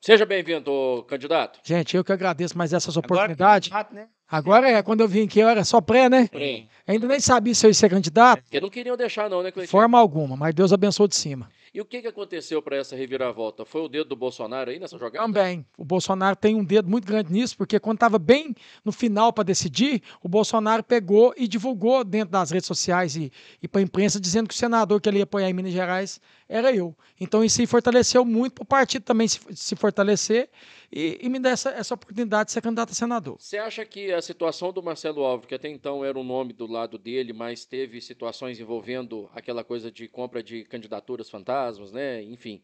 [0.00, 1.60] Seja bem-vindo, candidato.
[1.62, 3.68] Gente, eu que agradeço mais essas Agora, oportunidades.
[3.68, 4.08] candidato, né?
[4.26, 6.28] Agora é, quando eu vim aqui, eu era só pré, né?
[6.32, 6.66] Sim.
[6.86, 9.52] Ainda nem sabia se eu ia ser candidato, Porque não queriam deixar, não, né, de
[9.52, 9.70] Cleitinho?
[9.70, 11.50] forma alguma, mas Deus abençoou de cima.
[11.72, 13.64] E o que, que aconteceu para essa reviravolta?
[13.64, 15.24] Foi o dedo do Bolsonaro aí nessa jogada?
[15.24, 18.54] Também, o Bolsonaro tem um dedo muito grande nisso, porque quando estava bem
[18.84, 23.30] no final para decidir, o Bolsonaro pegou e divulgou dentro das redes sociais e,
[23.62, 26.20] e para a imprensa, dizendo que o senador que ele ia apoiar em Minas Gerais
[26.50, 26.94] era eu.
[27.18, 30.50] Então isso fortaleceu muito para o partido também se, se fortalecer
[30.92, 33.36] e, e me dar essa, essa oportunidade de ser candidato a senador.
[33.38, 36.66] Você acha que a situação do Marcelo Alves, que até então era um nome do
[36.66, 42.20] lado dele, mas teve situações envolvendo aquela coisa de compra de candidaturas fantasmas, né?
[42.22, 42.60] Enfim,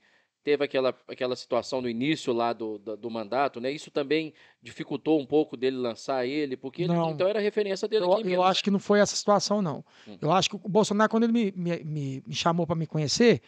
[0.46, 3.68] teve aquela, aquela situação no início lá do, do, do mandato, né?
[3.68, 4.32] Isso também
[4.62, 8.62] dificultou um pouco dele lançar ele, porque ele, então era referência dele Eu, eu acho
[8.62, 9.84] que não foi essa situação, não.
[10.06, 10.16] Hum.
[10.22, 13.42] Eu acho que o Bolsonaro, quando ele me, me, me, me chamou para me conhecer,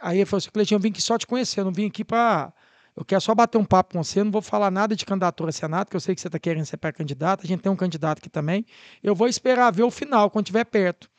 [0.00, 2.02] aí ele falou assim: Cleitinho, eu vim aqui só te conhecer, eu não vim aqui
[2.02, 2.50] para.
[2.96, 5.52] Eu quero só bater um papo com você, não vou falar nada de candidatura a
[5.52, 8.20] Senado, que eu sei que você está querendo ser pré-candidato, a gente tem um candidato
[8.20, 8.64] aqui também.
[9.02, 11.10] Eu vou esperar ver o final, quando estiver perto.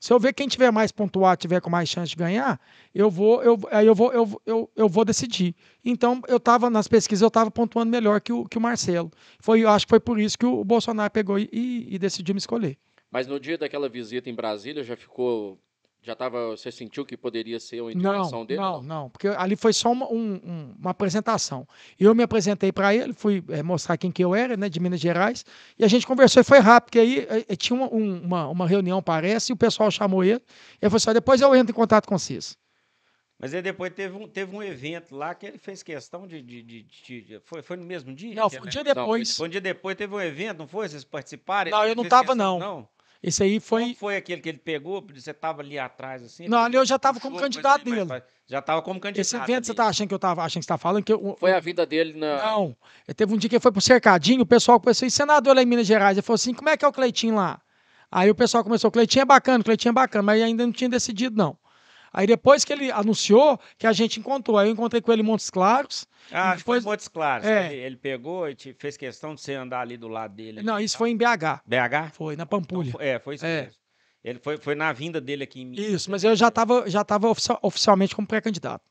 [0.00, 2.60] Se eu ver quem tiver mais pontuado, tiver com mais chance de ganhar,
[2.94, 5.54] eu vou, eu, aí eu vou, eu, eu, eu vou decidir.
[5.84, 9.10] Então, eu estava nas pesquisas, eu estava pontuando melhor que o, que o Marcelo.
[9.40, 12.38] Foi, eu acho que foi por isso que o Bolsonaro pegou e- e decidiu me
[12.38, 12.78] escolher.
[13.10, 15.58] Mas no dia daquela visita em Brasília já ficou.
[16.00, 16.50] Já tava.
[16.50, 18.60] Você sentiu que poderia ser uma indicação Não, dele?
[18.60, 21.66] não, não, porque ali foi só uma, um- um- uma apresentação.
[21.98, 25.00] Eu me apresentei para ele, fui eh, mostrar quem que eu era, né, de Minas
[25.00, 25.44] Gerais,
[25.78, 28.48] e a gente conversou e foi rápido, porque aí eh, eh, tinha uma, um- uma,
[28.48, 30.38] uma reunião, parece, e o pessoal chamou ele, e
[30.82, 32.56] ele falou assim, "Ah, depois eu entro em contato com vocês.
[33.40, 36.42] Mas aí depois teve um, teve um evento lá que ele fez questão de.
[36.42, 38.34] de, de- de- de- foi, foi no mesmo dia?
[38.34, 39.36] Não, foi um ele- dia Não, foi depois.
[39.36, 40.88] Foi um dia depois, teve um evento, não foi?
[40.88, 41.70] Vocês participaram?
[41.70, 42.78] Não, eu não fez tava, questão- não.
[42.78, 42.88] Não.
[43.22, 43.84] Esse aí Foi...
[43.86, 43.94] foi...
[43.94, 45.04] foi aquele que ele pegou?
[45.12, 46.46] Você tava ali atrás, assim?
[46.48, 48.22] Não, ali eu já estava como a candidato mas dele.
[48.46, 49.20] Já tava como candidato.
[49.20, 49.76] Esse evento você ali.
[49.76, 51.84] tá achando que eu tava achando que você tá falando que eu, Foi a vida
[51.84, 52.36] dele na.
[52.42, 52.76] Não,
[53.16, 55.66] teve um dia que ele foi pro cercadinho, o pessoal começou, e senador lá em
[55.66, 57.60] Minas Gerais, ele falou assim, como é que é o Cleitinho lá?
[58.10, 60.72] Aí o pessoal começou, o Cleitinho é bacana, o Cleitinho é bacana, mas ainda não
[60.72, 61.58] tinha decidido, não.
[62.12, 65.24] Aí depois que ele anunciou, que a gente encontrou, aí eu encontrei com ele em
[65.24, 66.06] Montes Claros.
[66.30, 67.46] Ah, depois- depois Montes Claros.
[67.46, 67.72] É.
[67.72, 70.58] Ele, ele pegou e te fez questão de você andar ali do lado dele.
[70.58, 70.66] ali.
[70.66, 72.10] Não, isso foi em BH, BH?
[72.12, 72.92] foi, na Então, Pampulha.
[72.92, 73.62] foi- é, foi isso É.
[73.62, 73.78] mesmo.
[74.24, 75.86] Ele foi, foi na vinda dele aqui em Minas.
[75.86, 78.84] Isso, mas eu já estava já tava ofici- oficialmente como pré-candidato.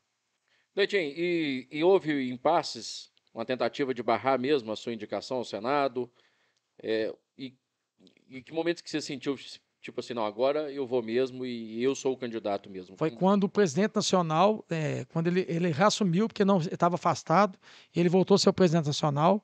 [0.74, 6.10] Leitinho, e, e houve impasses, uma tentativa de barrar mesmo a sua indicação ao Senado?
[6.82, 7.54] É, e,
[8.28, 9.36] e que momentos que você sentiu,
[9.88, 12.96] tipo assim, não, agora eu vou mesmo e eu sou o candidato mesmo?
[12.96, 17.58] Foi quando o presidente nacional, eh, quando ele, ele reassumiu, porque não estava afastado,
[17.94, 19.42] ele voltou a ser o presidente nacional,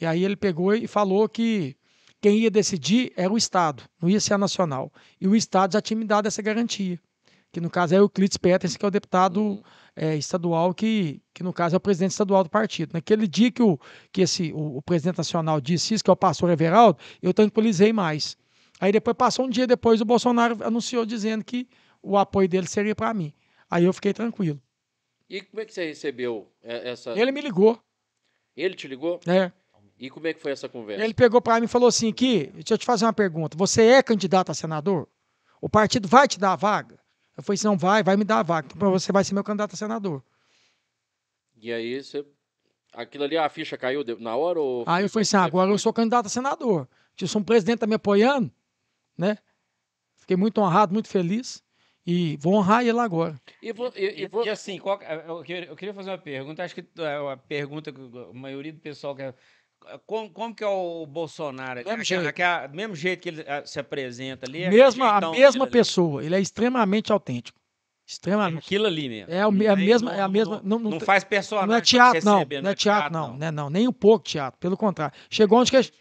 [0.00, 1.76] e aí ele pegou e falou que
[2.20, 4.92] quem ia decidir era o Estado, não ia ser a nacional.
[5.20, 6.98] E o Estado já tinha me dado essa garantia,
[7.50, 9.62] que no caso é o Euclides Peters, que é o deputado Uhum.
[9.96, 12.92] eh, estadual, que, que no caso é o presidente estadual do partido.
[12.94, 13.78] Naquele dia que o,
[14.12, 17.92] que esse, o, o presidente nacional disse isso, que é o pastor Everaldo, eu tranquilizei
[17.92, 18.36] mais.
[18.80, 21.68] Aí depois passou um dia depois, o Bolsonaro anunciou dizendo que
[22.02, 23.32] o apoio dele seria para mim.
[23.70, 24.60] Aí eu fiquei tranquilo.
[25.28, 27.10] E como é que você recebeu é, essa...
[27.10, 27.78] Ele me ligou,
[28.56, 29.20] Ele te ligou?
[29.26, 29.52] né?
[30.00, 31.04] E como é que foi essa conversa?
[31.04, 33.54] Ele pegou para mim e falou assim: aqui, deixa eu te fazer uma pergunta.
[33.58, 35.06] Você é candidato a senador?
[35.60, 36.98] O partido vai te dar a vaga?
[37.36, 38.68] Eu falei assim: não vai, vai me dar a vaga.
[38.74, 40.22] Então você vai ser meu candidato a senador.
[41.60, 42.24] E aí você...
[42.94, 44.84] Aquilo ali, a ficha caiu na hora ou...
[44.86, 46.88] Aí eu falei assim: ah, agora eu sou candidato a senador.
[47.14, 48.50] Se um presidente está me apoiando,
[49.16, 49.36] né?
[50.18, 51.62] Fiquei muito honrado, muito feliz.
[52.06, 53.38] E vou honrar ele agora.
[53.62, 56.74] E, e- e E, e assim, qual eu, queria, eu queria fazer uma pergunta, acho
[56.74, 59.34] que é a pergunta que a maioria do pessoal quer.
[60.06, 61.76] Como, como que é o Bolsonaro?
[61.76, 62.26] Mesmo Aquela- jeito.
[62.28, 64.62] aquela- mesmo jeito que ele ah, se apresenta ali?
[64.62, 65.72] é Mesma, a mesma ali.
[65.72, 66.24] pessoa.
[66.24, 67.58] Ele é extremamente autêntico.
[67.60, 68.58] É Extremamente.
[68.64, 69.32] aquilo ali mesmo.
[69.32, 70.10] É, o Não a mesma.
[70.10, 71.68] não- É a mesma Não, não, não não faz personagem.
[71.68, 72.34] Não é teatro, não.
[72.38, 73.36] receber, Não é teatro, não.
[73.36, 73.70] Né, não.
[73.70, 74.58] Nem um pouco teatro.
[74.58, 75.14] Pelo contrário.
[75.30, 75.92] Chegou onde que.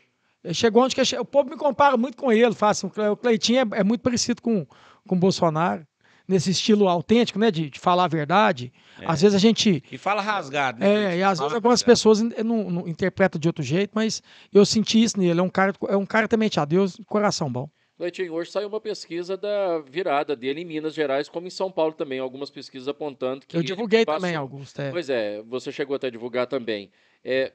[0.44, 1.16] É- Chegou onde que.
[1.16, 2.54] é- O povo me compara muito com ele.
[2.54, 4.66] Fala assim, o Cle- o Cleitinho é, é muito parecido com,
[5.08, 5.86] com o Bolsonaro.
[6.28, 7.50] Nesse estilo autêntico, né?
[7.50, 8.72] De, de falar a verdade.
[9.02, 9.06] É.
[9.08, 9.84] Às vezes a gente.
[9.92, 10.80] E fala rasgado.
[10.80, 11.16] né?
[11.16, 11.86] É, e às vezes algumas rasgado.
[11.92, 14.22] pessoas não, não interpretam de outro jeito, mas
[14.54, 15.40] eu senti isso nele.
[15.40, 17.68] É um cara, é um cara temente a Deus, coração bom.
[17.98, 21.94] Leitinho, hoje saiu uma pesquisa da virada dele em Minas Gerais, como em São Paulo
[21.94, 22.20] também.
[22.20, 24.80] Algumas pesquisas apontando que Eu divulguei passou- também, Augusto.
[24.80, 24.92] é.
[24.92, 26.92] Pois é, você chegou até a divulgar também.
[27.26, 27.54] É,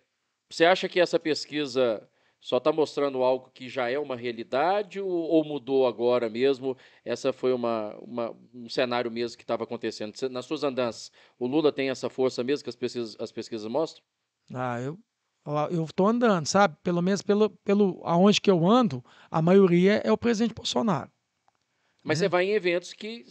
[0.51, 2.03] você acha que essa pesquisa
[2.45, 6.77] só está mostrando algo que já é uma realidade ou, ou mudou agora mesmo?
[7.05, 10.13] Essa foi uma, uma- um cenário mesmo que estava acontecendo.
[10.31, 14.05] Nas suas andanças, o Lula tem essa força mesmo que as pesquisas, as pesquisas mostram?
[14.53, 14.99] Ah, eu,
[15.71, 16.77] eu tô andando, sabe?
[16.83, 21.11] Pelo menos pelo, pelo aonde que eu ando, a maioria é o presidente Bolsonaro.
[22.03, 22.27] Mas Né?
[22.27, 23.25] você vai em eventos que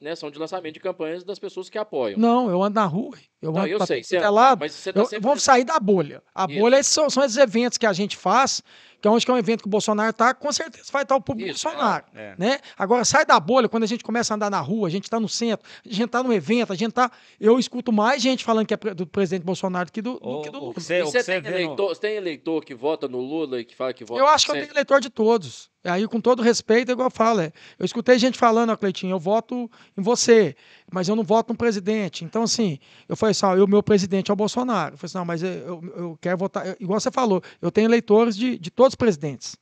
[0.00, 2.18] né, são de lançamento de campanhas das pessoas que apoiam.
[2.18, 3.16] Não, eu ando na rua.
[3.42, 4.02] Eu Não, ando eu pra sei.
[4.04, 4.60] Você, é lado.
[4.60, 5.22] mas você tá Eu- sempre...
[5.22, 6.22] Vamos sair da bolha.
[6.34, 6.58] A Isso.
[6.60, 8.62] bolha são, são esses eventos que a gente faz,
[9.00, 11.14] que é onde que é um evento que o Bolsonaro tá, com certeza vai estar
[11.16, 12.04] o público Isso, Bolsonaro.
[12.14, 12.34] É.
[12.36, 12.58] Né?
[12.76, 15.20] Agora, sai da bolha, quando a gente começa a andar na rua, a gente está
[15.20, 17.10] no centro, a gente está no evento, a gente tá.
[17.40, 20.50] Eu escuto mais gente falando que é do presidente Bolsonaro do que do, do que
[20.50, 20.72] do Lula.
[20.74, 23.92] você- você tem, no- eleitor, você tem eleitor que vota no Lula e que fala
[23.92, 25.70] que vota Eu acho que eu tenho eleitor de todos.
[25.84, 27.40] Aí, com todo respeito, é igual eu falo.
[27.40, 30.56] é, eu escutei gente falando, ó, Cleitinho, eu voto em você,
[30.92, 32.24] mas eu não voto no presidente.
[32.24, 34.94] Então, assim, eu falei assim, ó, o meu presidente é o Bolsonaro.
[34.94, 36.66] Eu falei assim, não, mas eu, eu- eu quero votar.
[36.66, 39.56] eu- igual você falou, eu tenho eleitores de, de todos os presidentes.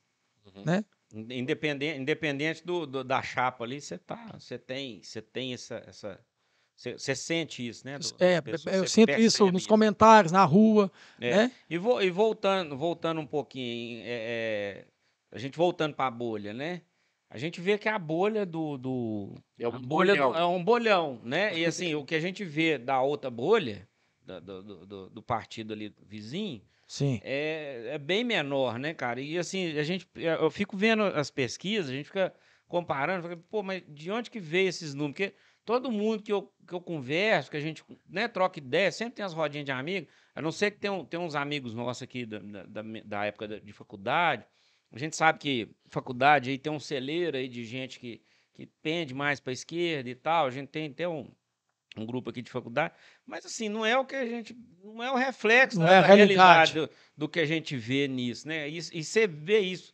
[1.13, 6.19] Independente, independente do, do- da chapa ali, você tá, você tem, você tem essa, essa
[6.75, 7.97] você, sente isso, né?
[7.97, 8.41] do- É,
[8.77, 10.91] eu sinto isso nos comentários, na rua.
[11.19, 11.35] É.
[11.35, 11.51] né?
[11.69, 14.85] E, vo- e voltando, voltando um pouquinho, é, é,
[15.31, 16.81] a gente voltando para a bolha, né?
[17.29, 20.35] A gente vê que a bolha do, do É um a bolha do- bolhão.
[20.35, 21.57] é um bolhão, né?
[21.57, 23.87] E assim, o que a gente vê da outra bolha,
[24.25, 27.19] da- do, do, do- do partido ali vizinho, Sim.
[27.23, 29.19] é, é bem menor, né, cara?
[29.19, 32.33] E assim, a gente, eu fico vendo as pesquisas, a gente fica
[32.67, 35.13] comparando, fica, pô, mas de onde que veio esses números?
[35.17, 35.35] Porque
[35.65, 39.25] todo mundo que eu, que eu converso, que a gente né, troca ideia, sempre tem
[39.25, 42.25] as rodinhas de amigos, a não ser que tem, um- tem uns amigos nossos aqui
[42.25, 44.45] da, da, da época da- de faculdade,
[44.91, 48.21] a gente sabe que faculdade aí tem um celeiro aí de gente que,
[48.53, 51.29] que pende mais para a esquerda e tal, a gente tem até um,
[51.97, 52.93] um grupo aqui de faculdade,
[53.25, 55.97] mas assim, não é o que a gente, não é o reflexo Não da, é
[55.97, 56.73] a da realidade.
[56.73, 56.89] realidade do,
[57.25, 58.69] do que a gente vê nisso, né?
[58.69, 59.93] E, e você vê isso,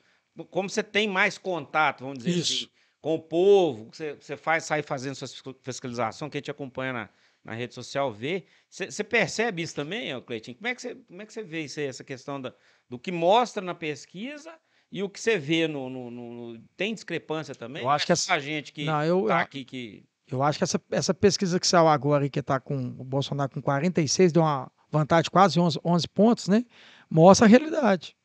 [0.49, 2.53] como você tem mais contato, vamos dizer Isso.
[2.53, 2.69] assim,
[3.01, 7.09] com o povo, você, você faz, sai fazendo fiscal- fiscalização, quem te acompanha na,
[7.43, 10.55] na rede social vê, você, percebe isso também, Cleitinho?
[10.57, 12.53] Como é que você, como é que você vê isso aí, essa questão da,
[12.89, 14.57] do que mostra na pesquisa
[14.93, 15.89] e o que você vê no...
[15.89, 17.81] no- no- tem discrepância também?
[17.83, 20.03] Eu acho Ou que é essa- gente que Não, eu, tá aqui que...
[20.31, 23.61] Eu acho que essa, essa pesquisa que saiu agora, que está com o Bolsonaro com
[23.61, 26.63] 46, deu uma vantagem de quase 11, 11 pontos, né?
[27.09, 28.15] Mostra a realidade.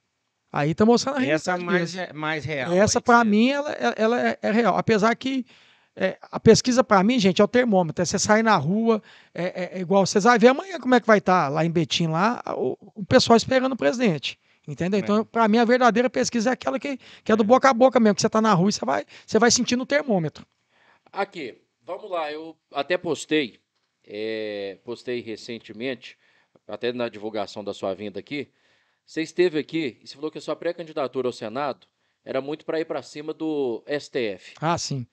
[0.52, 1.42] Aí está mostrando a realidade.
[1.42, 2.72] Essa é mais, re- mais real.
[2.72, 4.76] Essa, para mim, ela, ela- é, é real.
[4.78, 5.44] Apesar que
[5.96, 8.00] é, a pesquisa, para mim, gente, é o termômetro.
[8.00, 9.02] É você sair na rua,
[9.34, 11.70] é, é- é igual vocês vão ver amanhã como é que vai estar lá em
[11.70, 14.38] Betim, lá, o, o pessoal esperando o presidente.
[14.68, 15.00] Entendeu?
[15.00, 17.46] Então, para mim, a verdadeira pesquisa é aquela que, que é do É.
[17.46, 19.82] boca a boca mesmo, que você está na rua e você vai, você vai sentindo
[19.82, 20.46] o termômetro.
[21.10, 22.30] Aqui, vamos lá.
[22.30, 23.58] Eu até postei,
[24.06, 26.18] é, postei recentemente,
[26.66, 28.52] até na divulgação da sua vinda aqui.
[29.06, 31.86] Você esteve aqui e você falou que a sua pré-candidatura ao Senado
[32.22, 34.52] era muito para ir para cima do STF.
[34.60, 35.06] Ah, sim.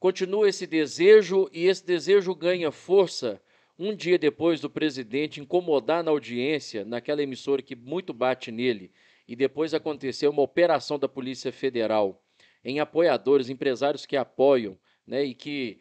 [0.00, 3.38] Continua esse desejo e esse desejo ganha força
[3.78, 8.90] um dia depois do presidente incomodar na audiência, naquela emissora que muito bate nele,
[9.26, 12.22] e depois aconteceu uma operação da Polícia Federal
[12.64, 15.78] em apoiadores, empresários que apoiam, né, e que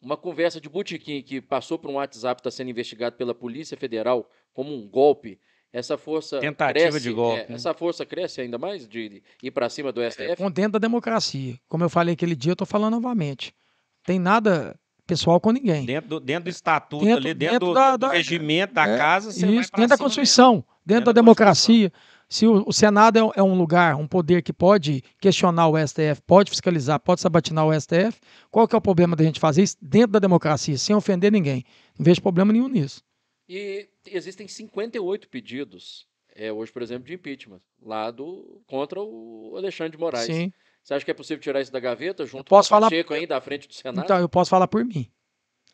[0.00, 4.30] uma conversa de botequim que passou por um WhatsApp está sendo investigado pela Polícia Federal
[4.52, 5.40] como um golpe.
[5.70, 7.54] Essa força Tentativa cresce, de golpe, é, né?
[7.54, 10.36] essa força cresce ainda mais de ir para cima do STF.
[10.36, 11.58] com dentro da democracia.
[11.68, 13.54] Como eu falei aquele dia, eu estou falando novamente.
[14.02, 15.84] Tem nada pessoal com ninguém.
[15.84, 18.86] Dentro do, dentro do estatuto Dentro- ali, dentro, dentro do, da- do da- regimento da
[18.86, 21.92] é, casa, você vai Isso, dentro da Constituição, dentro, Dentro da da democracia.
[22.28, 25.78] Se o, o Senado é um, é um lugar, um poder que pode questionar o
[25.78, 28.20] STF, pode fiscalizar, pode sabatinar o STF,
[28.50, 31.64] qual que é o problema da gente fazer isso dentro da democracia, sem ofender ninguém?
[31.98, 33.02] Não vejo problema nenhum nisso.
[33.48, 39.92] E existem 58 pedidos, é, hoje, por exemplo, de impeachment, lá do, contra o Alexandre
[39.92, 40.26] de Moraes.
[40.26, 40.52] Sim.
[40.88, 43.12] Você acha que é possível tirar isso da gaveta junto posso com o falar- Pacheco
[43.12, 44.02] ainda à frente do Senado?
[44.06, 45.06] Então, eu posso falar por mim.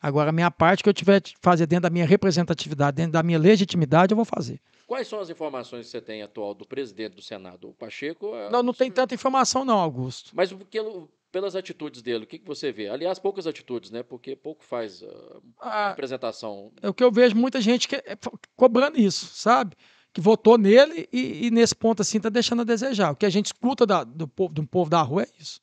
[0.01, 3.23] Agora, a minha parte que eu tiver de fazer dentro da minha representatividade, dentro da
[3.23, 4.59] minha legitimidade, eu vou fazer.
[4.85, 7.69] Quais são as informações que você tem atual do presidente do Senado?
[7.69, 8.35] O Pacheco?
[8.35, 10.31] é- Não, não tem tanta informação, não, Augusto.
[10.33, 10.83] Mas o que-
[11.31, 12.89] pelas atitudes dele, o que, que você vê?
[12.89, 14.03] Aliás, poucas atitudes, né?
[14.03, 16.73] Porque pouco faz ah, Ah, apresentação.
[16.81, 19.77] é o que eu vejo muita gente que é co- cobrando isso, sabe?
[20.15, 23.11] Que votou nele e, e nesse ponto assim tá deixando a desejar.
[23.11, 25.59] O que a gente escuta da- do, povo, do povo da rua é isso.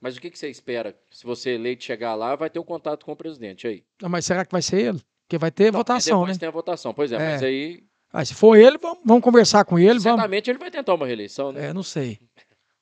[0.00, 0.98] Mas o que, que você espera?
[1.08, 3.84] Se você eleito chegar lá, vai ter um contato com o presidente aí.
[4.02, 5.00] Não, mas será que vai ser ele?
[5.24, 6.40] Porque vai ter Não, votação, depois né?
[6.40, 6.92] tem a votação.
[6.92, 7.18] Pois é, É.
[7.18, 10.00] mas aí Ah, se for ele, vamos, vamos conversar com ele.
[10.00, 10.02] Vamos...
[10.02, 11.68] certamente ele vai tentar uma reeleição, né?
[11.68, 12.18] É, não sei.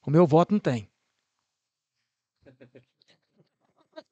[0.07, 0.89] O meu voto não tem.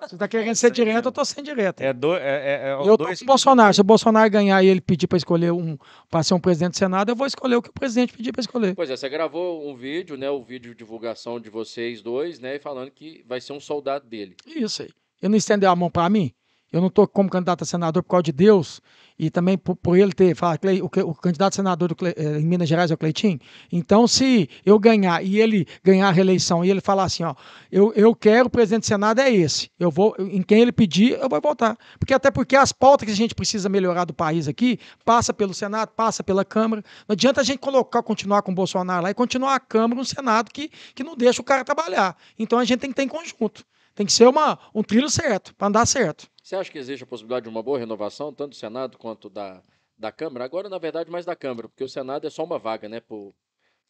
[0.07, 1.81] Se tá querendo ser direto, eu tô sem direto.
[1.81, 3.75] É, do, é, é, é eu tô dois com o Bolsonaro.
[3.75, 5.77] Se o Bolsonaro ganhar e ele pedir para escolher um
[6.09, 8.41] para ser um presidente do Senado, eu vou escolher o que o presidente pedir para
[8.41, 8.77] escolher.
[8.77, 10.31] Pois é, você gravou um vídeo, né?
[10.31, 12.61] O vídeo de divulgação de vocês dois, né?
[12.61, 14.37] Falando que vai ser um soldado dele.
[14.47, 14.91] Isso aí.
[15.21, 16.33] Ele não estendeu a mão para mim.
[16.73, 18.83] Eu não estou como candidato a senador por causa de Deus
[19.19, 22.45] e também por, por ele ter falado o, o, candidato a senador Cle, eh, em
[22.45, 23.41] Minas Gerais é o Cleitinho.
[23.73, 27.35] Então, se eu ganhar e ele ganhar a reeleição e ele falar assim, ó,
[27.73, 31.19] eu, eu quero o presidente do Senado é esse, eu vou em quem ele pedir
[31.19, 34.47] eu vou votar, porque até porque as pautas que a gente precisa melhorar do país
[34.47, 36.85] aqui passa pelo Senado, passa pela Câmara.
[37.09, 40.05] Não adianta a gente colocar, continuar com o Bolsonaro lá e continuar a Câmara, um
[40.05, 42.17] Senado que, que não deixa o cara trabalhar.
[42.39, 43.65] Então a gente tem que ter em conjunto.
[43.99, 46.31] Tem que ser uma, um trilho certo, para andar certo.
[46.41, 49.61] Você acha que existe a possibilidade de uma boa renovação, tanto do Senado quanto da,
[49.99, 50.45] da Câmara?
[50.45, 53.35] Agora, na verdade, mais da Câmara, porque o Senado é só uma vaga, né, por,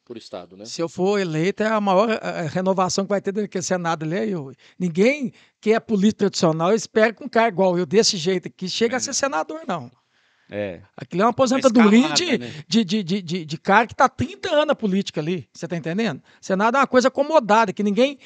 [0.07, 0.65] por Estado, né?
[0.65, 4.31] Se eu for eleito, é a maior a renovação que vai ter daquele Senado ali.
[4.31, 8.67] Eu, ninguém que é político tradicional espera com um cara igual eu, desse jeito aqui,
[8.67, 8.97] chega é.
[8.97, 9.91] a ser senador, não.
[10.50, 10.81] É.
[10.97, 12.50] Aquilo é uma aposentadoria de, né?
[12.67, 15.47] de, de, de, de, de, cara que está 30 anos na política ali.
[15.52, 16.23] Você está entendendo?
[16.40, 18.19] Senado é uma coisa acomodada, que ninguém.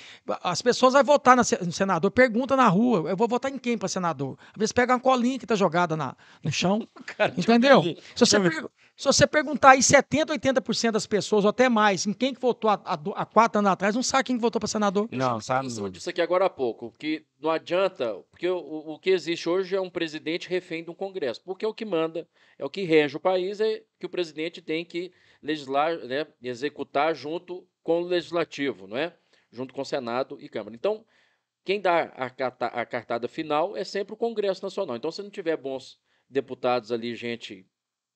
[0.42, 3.88] As pessoas vão votar no senador, pergunta na rua, eu vou votar em quem para
[3.88, 4.38] senador?
[4.52, 6.14] Às vezes pega uma colinha que está jogada na,
[6.44, 6.86] no chão.
[7.18, 7.82] cara, entendeu?
[8.14, 8.38] Se você,
[8.96, 12.70] se você perguntar aí 70%, 80% das pessoas, ou até mais, em quem que votou
[12.70, 15.08] há, há quatro anos atrás, não sabe quem votou para senador.
[15.10, 15.68] Não, sabe.
[15.76, 19.74] Eu disse aqui agora há pouco, que não adianta, porque o, o que existe hoje
[19.74, 22.82] é um presidente refém de um Congresso, porque é o que manda, é o que
[22.82, 28.06] rege o país, é que o presidente tem que legislar, né, executar junto com o
[28.06, 29.16] legislativo, não é?
[29.50, 30.76] Junto com o Senado e Câmara.
[30.76, 31.04] Então,
[31.64, 32.26] quem dá a,
[32.80, 34.96] a cartada final é sempre o Congresso Nacional.
[34.96, 37.66] Então, se não tiver bons deputados ali, gente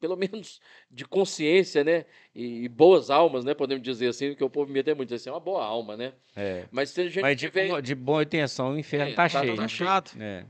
[0.01, 0.61] pelo menos
[0.91, 2.05] de consciência, né?
[2.35, 3.55] E, e, boas almas, né?
[3.55, 6.13] Podemos dizer assim, que o povo me muito assim, é uma boa alma, né?
[6.37, 6.65] É.
[6.71, 7.83] Mas se a gente Mas de, tiver...
[7.83, 9.57] de boa intenção, o inferno é, tá, tá, cheio.
[9.57, 10.17] Tá chato.
[10.21, 10.45] É.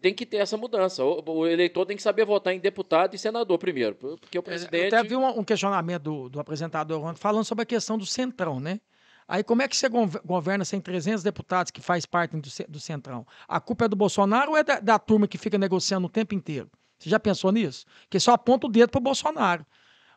[0.00, 1.04] tem que ter essa mudança.
[1.04, 4.92] O, o, eleitor tem que saber votar em deputado e senador primeiro, porque o presidente...
[4.92, 8.60] Eu até vi um, um questionamento do, do apresentador falando sobre a questão do centrão,
[8.60, 8.80] né?
[9.28, 9.88] Aí como é que você
[10.24, 13.26] governa sem 300 deputados que faz parte do, do centrão?
[13.46, 16.34] A culpa é do Bolsonaro ou é da, da turma que fica negociando o tempo
[16.34, 16.70] inteiro?
[16.98, 17.86] Você já pensou nisso?
[18.10, 19.64] Que só aponta o dedo para o Bolsonaro.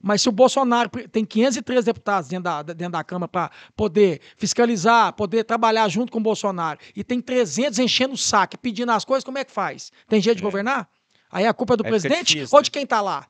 [0.01, 5.13] Mas se o Bolsonaro tem 503 deputados dentro da, dentro da Câmara para poder fiscalizar,
[5.13, 9.23] poder trabalhar junto com o Bolsonaro, e tem 300 enchendo o saco, pedindo as coisas,
[9.23, 9.91] como é que faz?
[10.07, 10.45] Tem jeito de é.
[10.45, 10.89] governar?
[11.29, 12.73] Aí a culpa é do presidente difícil, ou de né?
[12.73, 13.27] quem está lá?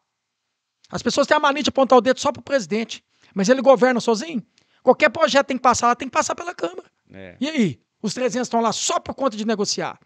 [0.89, 3.03] As pessoas têm a mania de apontar o dedo só para o presidente.
[3.34, 4.43] Mas ele governa sozinho?
[4.84, 6.89] Qualquer projeto tem que passar lá, tem que passar pela Câmara.
[7.13, 7.38] É.
[7.39, 7.81] E aí?
[8.01, 10.00] Os 300 estão lá só por conta de negociar.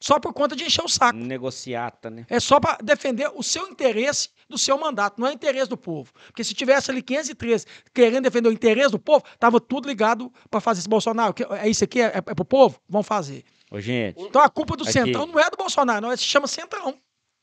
[0.00, 1.18] Só por conta de encher o saco.
[1.18, 2.26] Negociata, né?
[2.28, 5.76] É só para defender o seu interesse do seu mandato, não é o interesse do
[5.76, 6.12] povo.
[6.26, 10.60] Porque se tivesse ali 513 querendo defender o interesse do povo, tava tudo ligado para
[10.60, 11.34] fazer esse Bolsonaro.
[11.60, 12.00] É isso aqui?
[12.00, 12.80] É, é, é pro povo?
[12.88, 13.44] Vão fazer.
[13.70, 14.22] Ô, gente.
[14.22, 14.92] Então a culpa do aqui.
[14.92, 16.12] Centrão não é do Bolsonaro, não.
[16.12, 16.96] É, se chama Centrão.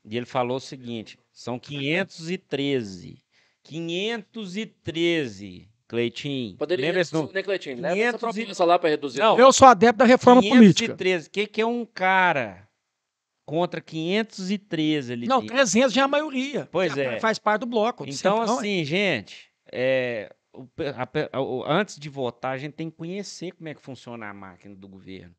[0.06, 3.22] E ele falou o seguinte: são 513.
[3.64, 6.58] 513 Cleitinho.
[6.58, 7.32] Poderia lembra esse número?
[7.32, 7.80] Né, Cleitinho?
[7.80, 9.20] Leva essa proposta lá para reduzir.
[9.20, 10.90] Não, eu sou adepto da reforma 513.
[10.96, 11.28] política.
[11.28, 12.68] O que, que é um cara
[13.46, 15.28] contra 513 ali?
[15.28, 15.50] Não, tem.
[15.50, 16.68] 300 já é a maioria.
[16.72, 17.20] Pois é.
[17.20, 18.06] Faz parte do bloco.
[18.08, 20.34] Então, assim, gente, é,
[20.96, 24.34] a, a, antes de votar, a gente tem que conhecer como é que funciona a
[24.34, 25.36] máquina do governo.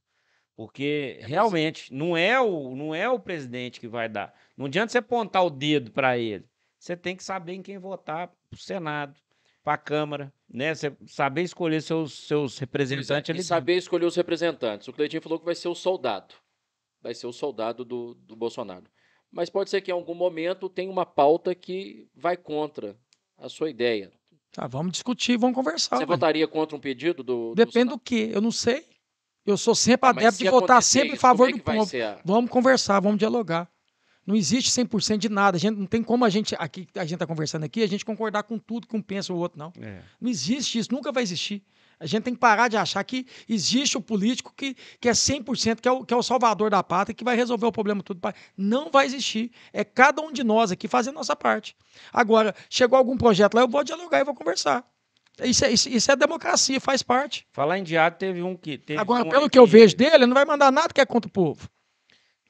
[0.55, 4.33] Porque é realmente não é, o, não é o presidente que vai dar.
[4.57, 6.45] Não adianta você apontar o dedo para ele.
[6.79, 9.19] Você tem que saber em quem votar para o Senado,
[9.65, 10.73] para a Câmara, né?
[10.73, 13.43] Você saber escolher seus, seus representantes ali.
[13.43, 14.87] saber escolher os representantes.
[14.87, 16.33] O Cleitinho falou que vai ser o soldado.
[17.03, 18.85] Vai ser o soldado do, do Bolsonaro.
[19.33, 22.97] Mas pode ser que em algum momento tenha uma pauta que vai contra
[23.37, 24.13] a sua ideia.
[24.53, 25.97] Tá, vamos discutir, vamos conversar.
[25.97, 27.53] Você votaria contra um pedido do.
[27.57, 28.31] Depende do, do quê?
[28.33, 28.87] Eu não sei.
[29.45, 31.91] Eu sou sempre ah, adepto de votar sempre em favor é do povo.
[31.97, 32.21] A...
[32.25, 33.69] Vamos conversar, vamos dialogar.
[34.27, 35.57] Não existe 100% de nada.
[35.57, 38.05] A gente, não tem como a gente, aqui, a gente está conversando aqui, a gente
[38.05, 39.73] concordar com tudo que um pensa o outro, não.
[39.81, 40.01] É.
[40.21, 41.63] Não existe isso, nunca vai existir.
[41.99, 45.81] A gente tem que parar de achar que existe o político que, que é 100%,
[45.81, 48.21] que é, o, que é o salvador da pátria, que vai resolver o problema tudo.
[48.57, 49.51] Não vai existir.
[49.73, 51.77] É cada um de nós aqui fazendo a nossa parte.
[52.13, 54.85] Agora, chegou algum projeto lá, eu vou dialogar e vou conversar.
[55.43, 57.47] Isso é, isso, isso é democracia, faz parte.
[57.53, 58.79] Falar em diário, teve um que.
[58.79, 61.07] Teve Agora, um pelo que eu vejo dele, ele não vai mandar nada que é
[61.07, 61.69] contra o povo.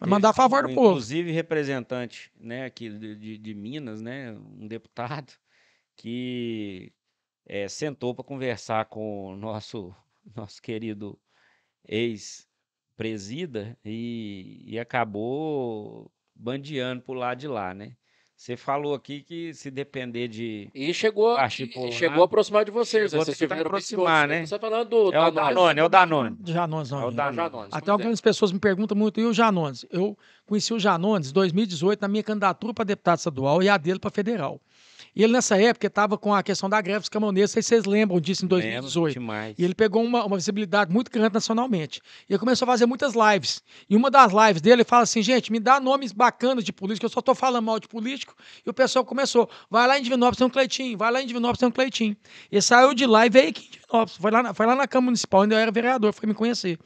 [0.04, 0.90] Vai mandar a favor do povo.
[0.90, 5.32] Inclusive, representante né, aqui de, de, de Minas, né, um deputado,
[5.96, 6.92] que
[7.46, 9.94] é, sentou para conversar com o nosso,
[10.37, 11.18] nosso querido
[11.88, 17.96] ex-presida e, e acabou bandeando por lado de lá, né?
[18.44, 20.68] Você falou aqui que se depender de.
[20.74, 23.10] E chegou, e chegou a aproximar de vocês.
[23.10, 24.44] Chegou vocês tiveram aproximar, né?
[24.44, 26.36] Você tá falando do é o Danone, é o Danone.
[26.44, 27.04] Janones, não.
[27.04, 27.68] É o Danone.
[27.72, 29.86] Até algumas pessoas me perguntam muito, e o Janones?
[29.90, 33.98] Eu conheci o Janones em 2018 na minha candidatura para deputado estadual e a dele
[33.98, 34.60] para federal.
[35.14, 37.68] E ele, nessa época, estava com a questão da greve dos caminhoneiros, não sei se
[37.68, 39.14] vocês lembram disso em Lembro 2018.
[39.14, 39.54] demais.
[39.59, 42.00] E ele pegou uma, uma visibilidade muito grande nacionalmente.
[42.28, 43.62] E ele começou a fazer muitas lives.
[43.88, 47.06] E uma das lives dele, ele fala assim, gente, me dá nomes bacanas de político,
[47.06, 48.35] eu só estou falando mal de político.
[48.66, 51.61] E o pessoal começou, vai lá em Divinópolis tem um Cleitinho, vai lá em Divinópolis
[51.61, 52.16] tem um Cleitinho.
[52.50, 54.16] Ele saiu de lá e veio aqui em Divinópolis.
[54.16, 56.78] Foi lá na, foi lá na Câmara Municipal, ainda eu era vereador, foi me conhecer.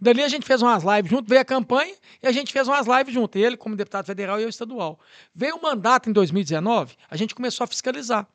[0.00, 2.86] Dali a gente fez umas lives junto, veio a campanha e a gente fez umas
[2.86, 3.36] lives junto.
[3.38, 4.98] Ele como deputado federal e eu estadual.
[5.34, 8.26] Veio o mandato em 2019, a gente começou a fiscalizar.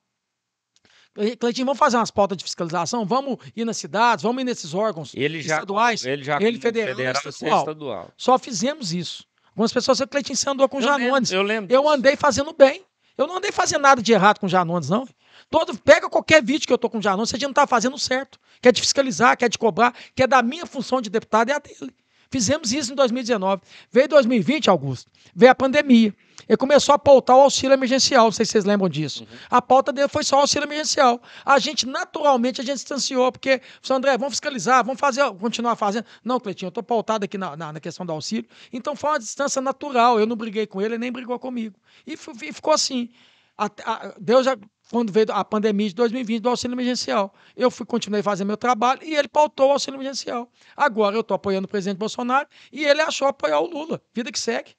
[1.39, 3.05] Cleitinho, vamos fazer umas pautas de fiscalização?
[3.05, 6.05] Vamos ir nas cidades, vamos ir nesses órgãos Ele já, estaduais?
[6.05, 7.59] ele já ele federal e você estadual.
[7.59, 8.11] estadual.
[8.15, 9.25] Só fizemos isso.
[9.50, 11.31] Algumas pessoas dizem, Cleitinho, você andou com Eu lembro, Janones.
[11.33, 11.73] eu lembro.
[11.75, 12.85] Eu andei fazendo bem.
[13.17, 15.05] Eu não andei fazendo nada de errado com Janones, não.
[15.51, 18.39] Todo, pega qualquer vídeo que eu tô com Janones, você já não tá fazendo certo.
[18.62, 21.93] Quer de fiscalizar, quer de cobrar, quer da minha função de deputado e a dele.
[22.31, 23.62] Fizemos isso em 2019.
[23.91, 26.15] Veio 2020, Augusto, veio a pandemia.
[26.48, 29.27] Ele começou a pautar o auxílio emergencial, não sei se vocês lembram disso.
[29.50, 31.22] A pauta dele foi só o auxílio emergencial.
[31.46, 36.05] A gente, naturalmente, a gente distanciou, porque, André, vamos fiscalizar, vamos fazer, continuar fazendo.
[36.24, 38.46] Não, Cleitinho, eu estou pautado aqui na, na, na questão do auxílio.
[38.72, 40.20] Então foi uma distância natural.
[40.20, 41.75] Eu não briguei com ele, ele nem brigou comigo.
[42.08, 43.10] E, e ficou assim.
[43.58, 44.58] A- a- Deus já,
[44.91, 49.01] quando veio a pandemia de 2020 do auxílio emergencial, eu fui continuei fazendo meu trabalho
[49.03, 50.50] e ele pautou o auxílio emergencial.
[50.75, 54.01] Agora eu estou apoiando o presidente Bolsonaro e ele achou apoiar o Lula.
[54.13, 54.71] Vida que segue.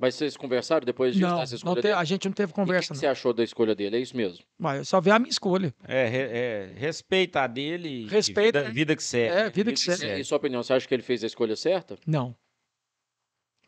[0.00, 1.26] Mas vocês conversaram depois disso?
[1.26, 3.06] Não, dessa não escolha te- a gente não teve E o que conversa, que você
[3.08, 3.96] achou da escolha dele?
[3.96, 4.44] É isso mesmo?
[4.56, 5.74] Mas eu só vi a minha escolha.
[5.88, 8.04] É, re- é, respeita a dele.
[8.04, 8.70] e Respeita, Vida, né?
[8.74, 9.34] vida que segue.
[9.34, 10.20] É, vida que E- segue.
[10.20, 11.96] E sua opinião, você acha que ele fez a escolha certa?
[12.06, 12.32] Não.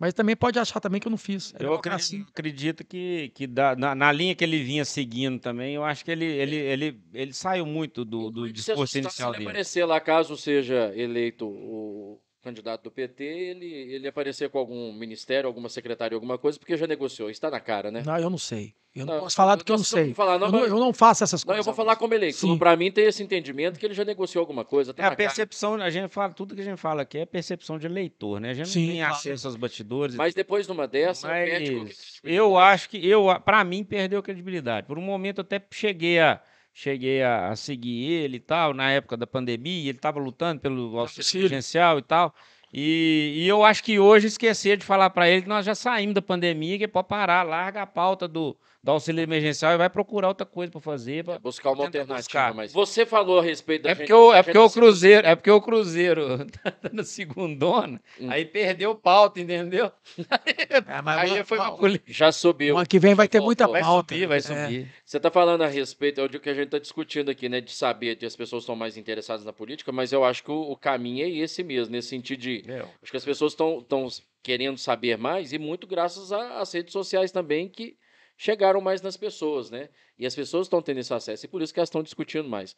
[0.01, 1.53] Mas também pode achar também que eu não fiz.
[1.61, 5.75] É Eu acredito, acredito que, que dá- na, na linha que ele vinha seguindo também,
[5.75, 9.39] eu acho que ele, ele, ele, ele saiu muito do, do discurso inicial se ele
[9.45, 9.51] dele.
[9.51, 15.47] aparecer lá, caso seja eleito o candidato do PT, ele, ele aparecer com algum ministério,
[15.47, 17.31] alguma secretaria, alguma coisa, porque já negociou.
[17.31, 18.03] Está na cara, né?
[18.05, 18.75] Não, eu não sei.
[18.93, 20.15] Eu não, Não, posso falar do que eu não não- não sei.
[20.15, 21.61] falar, não, eu, não, eu não faço essas Não, coisas.
[21.65, 22.39] eu vou falar como eleitor.
[22.39, 22.59] Sim.
[22.59, 24.93] Para mim, ter esse entendimento que ele já negociou alguma coisa.
[24.93, 25.29] Tá É a na cara.
[25.29, 28.51] percepção, a gente fala, tudo que a gente fala aqui é percepção de eleitor, né?
[28.51, 29.15] A gente Sim, não tem claro.
[29.15, 30.17] acesso aos bastidores.
[30.17, 34.89] Mas depois de uma dessa, Mas eu acho que eu, para mim, perdeu credibilidade.
[34.89, 36.41] Por um momento eu até cheguei a
[36.73, 40.99] cheguei a, a seguir ele e tal, na época da pandemia, ele estava lutando pelo
[40.99, 42.35] auxílio emergencial e tal.
[42.73, 46.15] E, e eu acho que hoje esquecer de falar para ele que nós já saímos
[46.15, 49.91] da pandemia, que é para parar, larga a pauta do, do auxílio emergencial e vai
[49.91, 51.23] procurar outra coisa para fazer.
[51.23, 52.17] pra- buscar uma alternativa.
[52.17, 52.55] buscar.
[52.55, 55.35] Mas você falou a respeito da É gente- porque, o, é porque o Cruzeiro, é
[55.37, 58.31] porque o Cruzeiro tá dando segundona, Hum.
[58.31, 59.93] aí perdeu pauta, entendeu?
[60.89, 62.01] É, mas Aí uma- foi uma-.
[62.07, 62.77] Já subiu.
[62.79, 64.15] Ano que vem vai ter muita Vai pauta.
[64.15, 64.41] subir, vai É.
[64.41, 64.89] subir.
[65.05, 67.61] Você está falando a respeito, é o que a gente está discutindo aqui, né?
[67.61, 70.71] De saber que as pessoas estão mais interessadas na política, mas eu acho que o,
[70.73, 72.65] o caminho é esse mesmo, nesse sentido de.
[72.67, 73.85] É, Acho que as pessoas estão
[74.43, 77.97] querendo saber mais, e muito graças às redes sociais também, que
[78.41, 79.91] chegaram mais nas pessoas, né?
[80.19, 82.75] E as pessoas estão tendo esse acesso, e por isso que elas estão discutindo mais.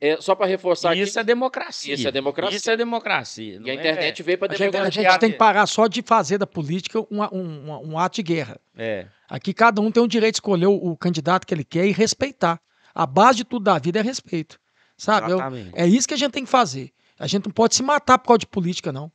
[0.00, 1.94] É, só para reforçar Isso aqui, é democracia.
[1.94, 2.56] Isso é democracia.
[2.56, 3.60] Isso é democracia.
[3.64, 6.02] e a é- internet veio para A gente, a gente tem que parar só de
[6.02, 8.60] fazer da política um, um, um- um ato de guerra.
[8.76, 9.06] É.
[9.28, 11.92] Aqui cada um tem o direito de escolher o, o candidato que ele quer e
[11.92, 12.60] respeitar.
[12.92, 14.58] A base de tudo da vida é respeito.
[14.98, 15.30] Sabe?
[15.30, 15.70] Eu- Exatamente.
[15.74, 16.90] é isso que a gente tem que fazer.
[17.18, 19.10] A gente não pode se matar por causa de política, não.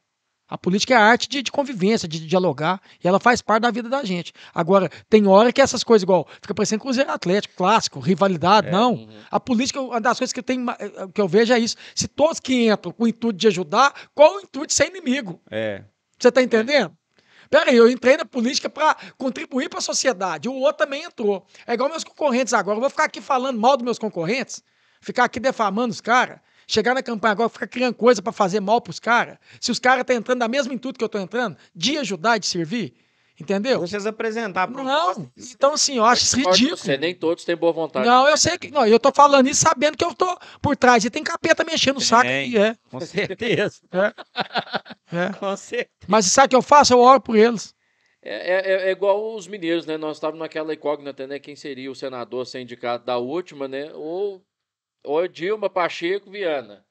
[0.52, 3.72] A política é a arte de, de convivência, de, dialogar, e ela faz parte da
[3.72, 4.34] vida da gente.
[4.54, 8.96] Agora, tem hora que essas coisas, igual, fica parecendo Cruzeiro Atlético, clássico, rivalidade, não.
[8.96, 9.20] Uhum.
[9.32, 11.78] A política, uma das coisas que eu, tenho, ma- eh, que eu vejo é isso.
[11.96, 15.40] Se todos que entram com o intuito de ajudar, qual o intuito de ser inimigo?
[15.50, 15.86] É.
[16.20, 16.92] Você tá entendendo?
[17.50, 20.50] Peraí, eu entrei na política para contribuir para a sociedade.
[20.50, 21.46] O outro também entrou.
[21.66, 22.76] É igual meus concorrentes agora.
[22.76, 24.62] Eu vou ficar aqui falando mal dos meus concorrentes,
[25.02, 26.40] ficar aqui defamando os caras,
[26.74, 29.38] chegar na campanha agora, ficar criando coisa para fazer mal para os caras.
[29.60, 32.40] Se os caras estão entrando da mesma intuito que eu estou entrando, de ajudar e
[32.40, 32.94] de servir.
[33.40, 33.80] Entendeu?
[33.80, 35.20] Vocês apresentar a proposta.
[35.20, 35.32] Não.
[35.36, 36.78] Então, assim, eu acho isso ridículo.
[36.78, 38.06] Você, nem todos têm boa vontade.
[38.06, 38.70] Não, eu sei que.
[38.70, 41.04] Não, eu tô falando isso sabendo que eu tô por trás.
[41.04, 42.24] E tem capeta mexendo no saco.
[42.28, 42.52] Tem.
[42.52, 43.80] E é, Com certeza.
[45.12, 45.34] é.
[45.40, 45.90] Com certeza.
[46.08, 46.94] Mas sabe o que eu faço?
[46.94, 47.74] Eu oro por eles.
[48.22, 49.98] É, é- é igual os mineiros, né?
[49.98, 51.40] Nós estávamos naquela incógnita, né?
[51.40, 53.92] Quem seria o senador sem indicado da última, né?
[53.96, 54.44] Ou,
[55.04, 56.86] ou Dilma, Pacheco, Viana.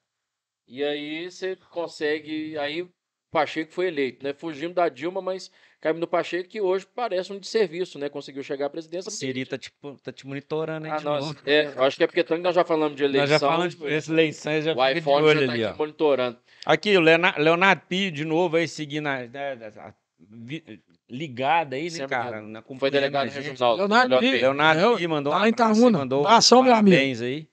[0.67, 2.57] E aí você consegue.
[2.57, 2.87] Aí
[3.31, 4.33] Pacheco foi eleito, né?
[4.33, 8.09] Fugimos da Dilma, mas caímos no Pacheco, que hoje parece um desserviço, né?
[8.09, 9.09] Conseguiu chegar à presidência.
[9.09, 12.07] A Siri tá, tipo, tá te monitorando aí Ah, de nós, é, acho que é
[12.07, 13.21] porque tanto nós já falamos de eleição.
[13.21, 15.77] Nós já falamos de eleição, já o iPhone olho já tá ali, aqui ó.
[15.77, 16.37] monitorando.
[16.65, 21.83] Aqui, o Leonardo, Leonardo Pio, de novo, aí seguindo a, né, a- vi- ligada aí,
[21.85, 22.41] né, Sempre cara?
[22.41, 23.75] Na, Foi delegado a regional.
[23.77, 24.41] Leonardo Leonardo.
[24.41, 25.97] Leonardo Pio mandou tá lá em Itaúna.
[25.99, 26.95] mandou Abração, meu amigo.
[26.95, 27.47] parabéns aí.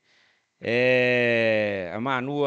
[0.61, 2.43] É, a Manu,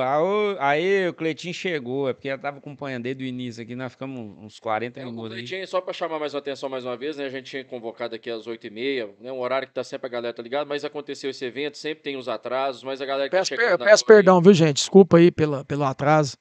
[0.60, 4.38] aí o Cleitinho chegou, é porque ela tava acompanhando desde o início aqui, nós ficamos
[4.44, 5.38] uns 40 É, o minutos aí.
[5.38, 7.26] Cleitinho, só para chamar mais uma atenção mais uma vez, né?
[7.26, 9.32] A gente tinha convocado aqui às 8h30, né?
[9.32, 12.18] Um horário que tá sempre a galera tá ligado, mas aconteceu esse evento, sempre tem
[12.18, 14.78] os atrasos, mas a galera que tá Peço, per- chegando peço agora perdão, viu, gente?
[14.78, 16.36] Desculpa aí pela, pelo atraso.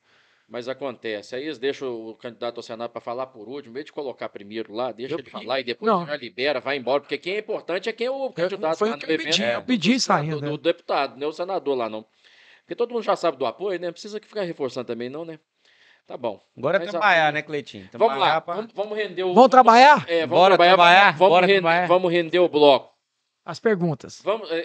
[0.53, 1.37] Mas acontece.
[1.37, 4.29] Aí eles deixam o candidato ao Senado para falar por último, em vez de colocar
[4.29, 6.05] primeiro lá, deixa Eu ele pedi- falar e depois não.
[6.05, 8.99] já libera, vai embora, porque quem é importante é quem é o candidato foi o
[8.99, 9.27] que eu evento.
[9.27, 10.37] pedi, é, eu pedi do isso ainda.
[10.41, 11.25] Do, do deputado, né?
[11.25, 12.05] O senador lá não.
[12.63, 13.87] Porque todo mundo já sabe do apoio, né?
[13.87, 15.39] Não precisa que ficar reforçando também, não, né?
[16.05, 16.43] Tá bom.
[16.59, 17.89] Agora é trabalhar, a- né, Cleitinho?
[17.93, 19.33] Vamos lá, pra- vamos, vamos render o.
[19.33, 20.05] Vamos trabalhar?
[20.09, 21.87] É, vamos Bora trabalhar, trabalhar, vamos, bora render, trabalhar.
[21.87, 22.91] vamos render o bloco.
[23.51, 24.23] As perguntas.
[24.23, 24.61] Vamos, é,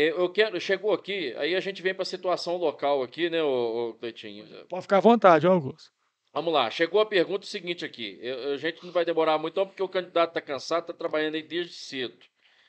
[0.00, 3.42] é, eu quero, chegou aqui, aí a gente vem para a situação local aqui, né,
[3.42, 4.46] o, Cleitinho?
[4.68, 5.90] Pode ficar à vontade, Augusto.
[6.32, 8.16] Vamos lá, chegou a pergunta seguinte aqui.
[8.22, 11.34] Eu- a gente não vai demorar muito, não, porque o candidato está cansado, está trabalhando
[11.34, 12.16] aí desde cedo.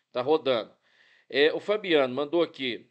[0.08, 0.72] Está rodando.
[1.30, 2.88] É, o Fabiano mandou aqui.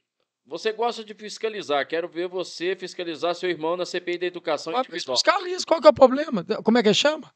[0.47, 4.87] Você gosta de fiscalizar, quero ver você fiscalizar seu irmão na CPI da educação Mas
[4.87, 5.17] individual.
[5.17, 6.45] fiscaliza, qual que é o problema?
[6.63, 7.29] Como é que chama?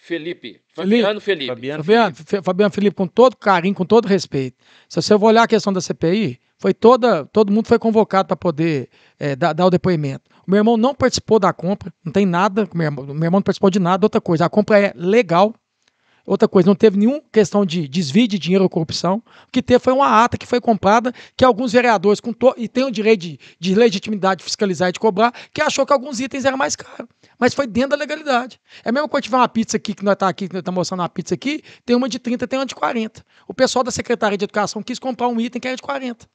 [0.00, 0.60] Felipe.
[0.74, 1.46] Fabiano Felipe.
[1.48, 4.56] Fabiano Fabiano, Fe- Fabiano Felipe, com todo carinho, com todo respeito.
[4.88, 8.36] Se você for olhar a questão da CPI, foi toda, todo mundo foi convocado para
[8.36, 10.22] poder eh, dar, dar o depoimento.
[10.46, 13.42] O meu irmão não participou da compra, não tem nada, meu irmão, meu irmão não
[13.42, 14.04] participou de nada.
[14.06, 15.54] Outra coisa, a compra é legal.
[16.28, 19.22] Outra coisa, não teve nenhuma questão de desvio de dinheiro ou corrupção.
[19.46, 22.68] O que teve foi uma ata que foi comprada, que alguns vereadores, com to- e
[22.68, 26.20] têm o direito de, de legitimidade de fiscalizar e de cobrar, que achou que alguns
[26.20, 27.08] itens eram mais caros.
[27.38, 28.60] Mas foi dentro da legalidade.
[28.84, 31.00] É mesmo quando tiver uma pizza aqui, que nós tá aqui, que nós tá mostrando
[31.00, 33.24] uma pizza aqui, tem uma de 30, tem uma de 40.
[33.46, 36.26] O pessoal da Secretaria de Educação quis comprar um item que era de 40.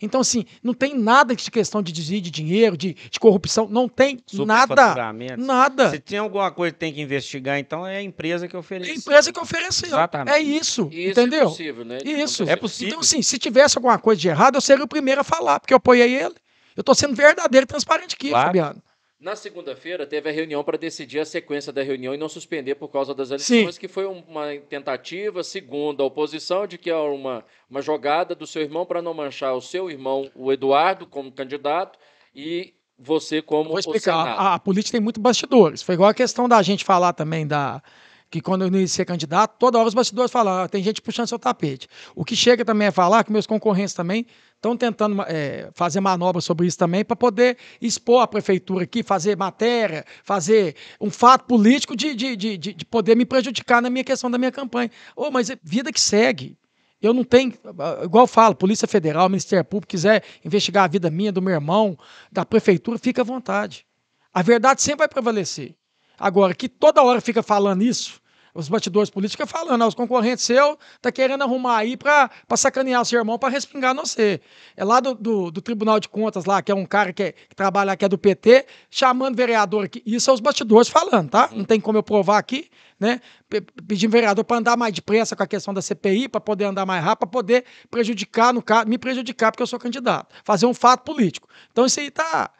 [0.00, 3.88] Então, assim, não tem nada de questão de desvio de dinheiro, de, de corrupção, não
[3.88, 5.12] tem nada.
[5.36, 5.90] Nada.
[5.90, 8.90] Se tem alguma coisa que tem que investigar, então é a empresa que É oferece.
[8.90, 9.88] a empresa que ofereceu.
[9.88, 10.34] Exatamente.
[10.34, 11.40] É isso, Isso entendeu?
[11.40, 11.98] é possível, né?
[12.04, 12.44] Isso.
[12.44, 12.88] É possível.
[12.90, 15.74] Então, assim, se tivesse alguma coisa de errado, eu seria o primeiro a falar, porque
[15.74, 16.34] eu apoiei ele.
[16.76, 18.46] Eu tô sendo verdadeiro e transparente aqui, Claro.
[18.46, 18.82] Fabiano.
[19.20, 22.86] Na segunda-feira teve a reunião para decidir a sequência da reunião e não suspender por
[22.88, 27.44] causa das eleições, que foi um- uma tentativa, segundo a oposição, de que era uma,
[27.68, 31.98] uma jogada do seu irmão para não manchar o seu irmão, o Eduardo, como candidato,
[32.32, 34.14] e você como Vou explicar.
[34.38, 35.82] A, a política tem muito bastidores.
[35.82, 37.82] Foi igual a questão da gente falar também da.
[38.30, 41.00] Que quando eu não ia ser candidato, toda hora os bastidores falam, "Ah, tem gente
[41.00, 41.88] puxando seu tapete.
[42.14, 44.26] O que chega também é falar que meus concorrentes também
[44.58, 49.36] estão tentando eh, fazer manobra sobre isso também para poder expor a prefeitura aqui, fazer
[49.36, 54.02] matéria, fazer um fato político de, de, de, de- de poder me prejudicar na minha
[54.04, 54.90] questão da minha campanha.
[55.14, 56.58] Ô, mas é vida que segue.
[57.00, 61.08] Eu não tenho, ah, igual eu falo, Polícia Federal, Ministério Público, quiser investigar a vida
[61.08, 61.96] minha, do meu irmão,
[62.30, 63.86] da prefeitura, fica à vontade.
[64.34, 65.76] A verdade sempre vai prevalecer.
[66.18, 68.20] Agora, que toda hora fica falando isso,
[68.54, 73.04] os batidores políticos falando, ah, os concorrentes seus tá querendo arrumar aí para sacanear o
[73.04, 74.40] seu irmão, para respingar você.
[74.76, 77.32] É lá do, do, do Tribunal de Contas, lá, que é um cara que, é-
[77.32, 80.02] que trabalha aqui, é do PT, chamando vereador aqui.
[80.06, 81.50] Isso é os bastidores falando, tá?
[81.52, 83.20] Não tem como eu provar aqui, né?
[83.48, 86.84] Pe- Pedindo vereador para andar mais depressa com a questão da CPI, para poder andar
[86.86, 90.34] mais rápido, para poder prejudicar, no caso, me prejudicar, porque eu sou candidato.
[90.44, 91.48] Fazer um fato político.
[91.70, 92.50] Então, isso aí tá.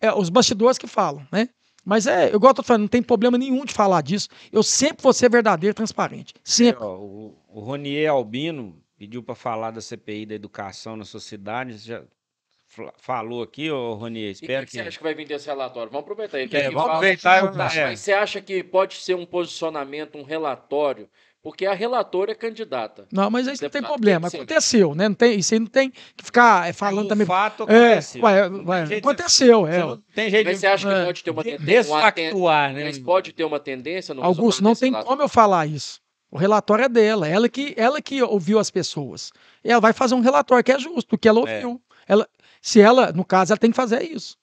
[0.00, 1.48] É, os bastidores que falam, né?
[1.88, 4.28] Mas é, igual eu tô falando, não tem problema nenhum de falar disso.
[4.52, 6.34] Eu sempre vou ser verdadeiro e transparente.
[6.44, 6.84] Sempre.
[6.84, 11.78] Ó, o, o Ronier Albino pediu para falar da CPI da educação na sociedade.
[11.78, 12.02] Você já
[12.98, 14.28] falou aqui, ô Ronier?
[14.28, 15.90] E o que, Espero que você acha que vai vir desse relatório?
[15.90, 16.54] Vamos aproveitar ele.
[16.54, 17.52] É, vamos fala- aproveitar.
[17.52, 17.84] Tá, é.
[17.86, 21.08] Mas você acha que pode ser um posicionamento, um relatório?
[21.42, 23.06] Porque a relatora é candidata.
[23.12, 24.28] Não, mas isso não tem problema.
[24.28, 24.44] tem que.
[24.44, 25.08] Aconteceu, né?
[25.08, 27.26] Não tem, isso aí não tem que ficar é, falando o também.
[27.26, 28.22] fato É, aconteceu.
[28.24, 29.60] ué, tem ué, jeito de- aconteceu.
[29.60, 29.78] você É.
[29.78, 31.66] não tem jeito Mas de você acha que é, pode ter uma tendência?
[31.66, 32.84] desfactuar, né?
[32.84, 36.00] Mas pode ter uma tendência no Augusto, não tem desse como eu falar isso.
[36.30, 39.30] O relatório é dela, ela que, ela que ouviu as pessoas.
[39.64, 41.54] E ela vai fazer um relatório que é justo, porque ela É.
[41.64, 41.80] ouviu.
[42.06, 42.28] Ela,
[42.60, 44.36] se ela, no caso, ela tem que fazer isso.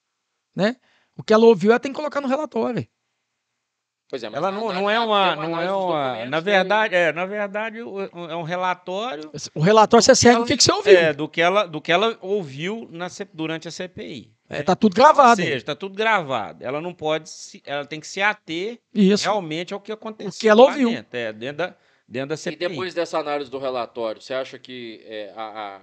[0.56, 0.78] Né?
[1.18, 2.88] O que ela ouviu, ela tem que colocar no relatório.
[4.08, 6.42] Pois é, mas Ela não, não é uma, não é uma, na né?
[6.42, 10.72] verdade, é, na verdade, é um relatório O relatório você segue o que, que você
[10.72, 10.96] ouviu.
[10.98, 14.32] é, do que ela, do que ela ouviu na, durante a CPI.
[14.48, 15.42] É, tá tudo gravado.
[15.42, 16.64] Ou seja, está tudo gravado.
[16.64, 19.24] Ela não pode, se, ela tem que se ater Isso.
[19.24, 20.30] realmente ao que aconteceu.
[20.30, 20.90] O que ela ouviu.
[20.92, 21.76] Dentro, é, dentro da,
[22.08, 22.70] dentro da E CPI.
[22.70, 25.82] depois dessa análise do relatório, você acha que é, a, a-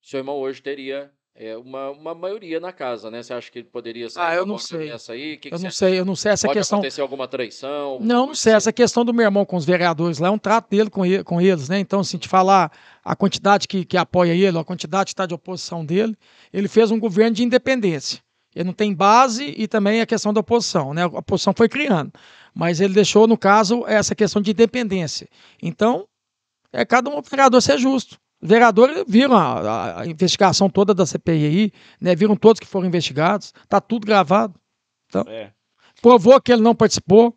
[0.00, 3.22] seu irmão hoje teria é, uma, uma maioria na casa, né?
[3.22, 4.88] Você acha que poderia ser Ah, eu não sei.
[4.90, 5.36] dessa aí?
[5.36, 5.76] Que que Eu você não acha?
[5.76, 6.78] sei, eu não sei essa Pode questão.
[6.78, 7.98] acontecer alguma traição?
[8.00, 8.52] Não, não sei.
[8.52, 8.56] assim?
[8.56, 11.24] Essa questão do meu irmão com os vereadores lá é um trato dele com, ele-
[11.24, 11.78] com eles, né?
[11.78, 12.70] Então, assim, te falar
[13.04, 16.16] a quantidade que, que apoia ele, a quantidade que está de oposição dele,
[16.52, 18.20] ele fez um governo de independência.
[18.54, 21.04] Ele não tem base e também a questão da oposição, né?
[21.04, 22.12] A oposição foi criando.
[22.52, 25.28] Mas ele deixou, no caso, essa questão de independência.
[25.62, 26.04] Então,
[26.72, 28.18] é cada um vereador ser justo.
[28.42, 32.14] Os vereadores viram a, a investigação toda da CPI aí, né?
[32.14, 34.54] Viram todos que foram investigados, tá tudo gravado.
[35.08, 35.52] Então, É.
[36.00, 37.36] provou que ele não participou.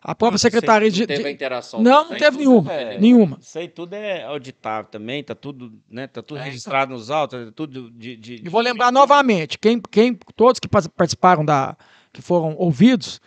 [0.00, 1.82] A própria secretaria de, teve a de- interação.
[1.82, 2.72] Não, não teve nenhuma.
[2.72, 3.36] é- Nenhuma.
[3.40, 6.06] Isso aí tudo é auditável também, tá tudo, né?
[6.06, 6.44] Tá tudo É.
[6.44, 8.16] registrado nos autos, é tudo de.
[8.16, 11.76] de- E vou lembrar novamente, quem, quem, todos que participaram da,
[12.12, 13.20] que foram ouvidos,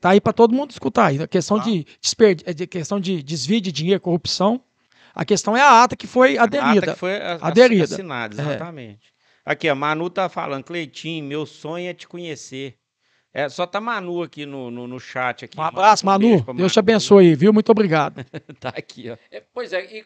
[0.00, 1.12] tá aí para todo mundo escutar.
[1.18, 4.60] A questão de, desperdi- é de questão de desvio de dinheiro, corrupção.
[5.18, 6.92] A questão é a ata que foi A ata aderida.
[6.92, 7.84] que foi a- Aderida.
[7.84, 8.44] assinada, É.
[8.46, 9.12] exatamente.
[9.44, 12.76] Aqui, a Manu tá falando, Cleitinho, meu sonho é te conhecer.
[13.34, 15.44] É, só tá Manu aqui no, no, no chat.
[15.44, 15.58] Aqui.
[15.58, 16.44] Um abraço, Manu.
[16.44, 16.84] pra Deus te Manu.
[16.84, 17.52] abençoe, viu?
[17.52, 18.24] Muito obrigado.
[18.60, 19.16] Tá aqui, ó.
[19.30, 20.04] É, pois é, e,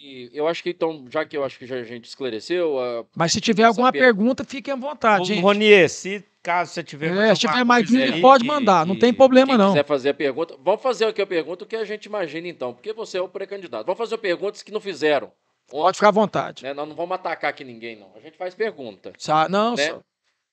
[0.00, 3.04] e eu acho que então, já que eu acho que já a gente esclareceu, a-
[3.16, 5.40] Mas se tiver alguma per- pergunta, fiquem à vontade, gente.
[5.42, 7.08] Ronier, se caso você tiver.
[7.10, 9.68] É, mais se tiver mais dúvida, pode mandar, não que- tem problema quem não.
[9.72, 12.92] quiser fazer a pergunta, vamos fazer aqui a pergunta que a gente imagina então, porque
[12.92, 13.84] você é o pré-candidato.
[13.86, 15.30] Vamos fazer perguntas que não fizeram.
[15.70, 16.62] Pode ficar à vontade.
[16.62, 16.72] né?
[16.72, 18.10] Nós não vamos atacar aqui ninguém, não.
[18.16, 19.12] A gente faz pergunta.
[19.18, 19.86] Sa- Não, Né?
[19.88, 20.00] só-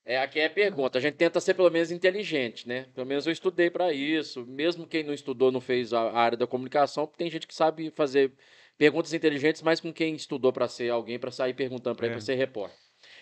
[0.08, 1.00] É, aqui é pergunta.
[1.00, 2.86] A gente tenta ser pelo menos inteligente, né?
[2.94, 4.46] Pelo menos eu estudei para isso.
[4.46, 7.90] Mesmo quem não estudou, não fez a a área da comunicação, tem gente que sabe
[7.96, 8.32] fazer
[8.78, 12.12] perguntas inteligentes, mas com quem estudou para ser alguém, para sair perguntando para É.
[12.12, 12.78] para ser repórter.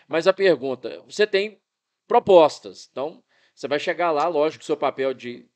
[0.08, 1.60] Mas a pergunta, você tem
[2.08, 2.88] propostas.
[2.92, 5.48] Então, você vai chegar lá, lógico, seu papel de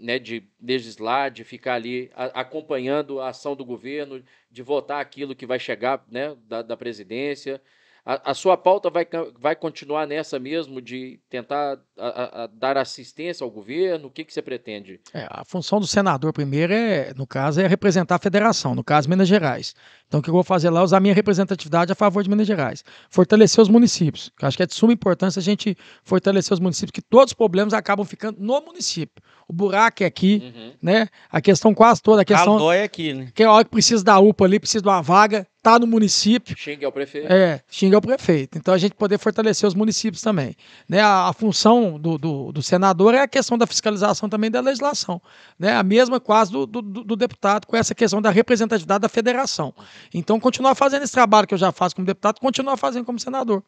[0.00, 5.34] né, de legislar, de ficar ali a- acompanhando a ação do governo, de votar aquilo
[5.34, 7.60] que vai chegar né, da, da presidência.
[8.04, 9.06] A, a sua pauta vai,
[9.38, 14.08] vai continuar nessa mesmo, de tentar a- a- a dar assistência ao governo?
[14.08, 15.00] O que, que você pretende?
[15.12, 19.08] É, a função do senador, primeiro, é, no caso, é representar a federação, no caso,
[19.10, 19.74] Minas Gerais.
[20.06, 22.46] Então, o que eu vou fazer lá é usar minha representatividade a favor de Minas
[22.46, 22.82] Gerais.
[23.10, 24.30] Fortalecer os municípios.
[24.38, 27.32] que eu acho que é de suma importância a gente fortalecer os municípios, que todos
[27.32, 29.22] os problemas acabam ficando no município.
[29.46, 30.72] O buraco é aqui, Uhum.
[30.80, 31.08] né?
[31.30, 32.56] A questão quase toda, a questão.
[32.56, 33.30] Caldói aqui, né?
[33.34, 35.86] Que é a hora que precisa da UPA ali, precisa de uma vaga, tá no
[35.86, 36.56] município.
[36.56, 37.32] Xingue ao prefeito.
[37.32, 38.56] É, xinga o prefeito.
[38.56, 40.54] Então a gente poder fortalecer os municípios também.
[40.88, 41.00] Né?
[41.00, 45.20] A, a função do, do, do senador é a questão da fiscalização também da legislação.
[45.58, 45.74] Né?
[45.74, 49.74] A mesma quase do, do, do deputado com essa questão da representatividade da federação.
[50.14, 53.62] Então, continuar fazendo esse trabalho que eu já faço como deputado, continuar fazendo como senador.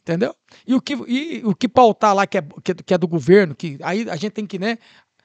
[0.00, 0.34] Entendeu?
[0.66, 3.54] E o que, e o que pautar lá que é, que, que é do governo,
[3.54, 4.78] que aí a gente tem que, né?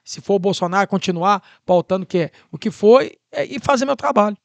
[0.03, 3.95] Se for o Bolsonaro, continuar pautando que é o que foi é, e fazer meu
[3.95, 4.35] trabalho.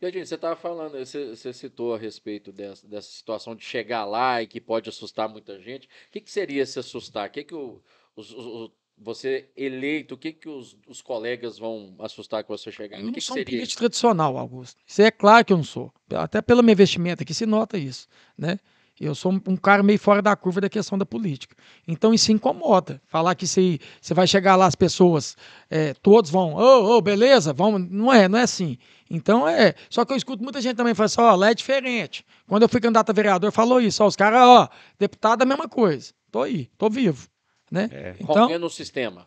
[0.00, 4.40] Gadinho, você estava falando, você, você citou a respeito dessa, dessa situação de chegar lá
[4.42, 5.86] e que pode assustar muita gente.
[5.86, 7.28] O que, que seria se assustar?
[7.28, 7.82] O que, que o,
[8.14, 12.98] os- os- você eleito, o que, que os, os colegas vão assustar com você chegar?
[12.98, 13.58] Eu não que, que sou um seria?
[13.58, 14.80] político tradicional, Augusto.
[14.86, 15.92] Isso é claro que eu não sou.
[16.10, 18.58] Até pelo meu investimento aqui se nota isso, né?
[19.00, 21.54] Eu sou um- cara meio fora da curva da questão da política.
[21.86, 23.00] Então isso incomoda.
[23.06, 25.36] Falar que você você vai chegar lá, as pessoas,
[25.70, 27.88] é, todos vão, ô, ô, beleza, vamos.
[27.90, 28.76] Não é, não é assim.
[29.10, 29.74] Então é.
[29.88, 32.24] Só que eu escuto muita gente também falar assim, ó, lá é diferente.
[32.46, 35.46] Quando eu fui candidato a vereador, falou isso, ó, os caras, ó, deputado é a
[35.46, 36.12] mesma coisa.
[36.30, 37.28] Tô aí, tô vivo.
[37.70, 37.88] Né?
[37.92, 38.14] É.
[38.20, 39.26] Então, Rompendo o sistema.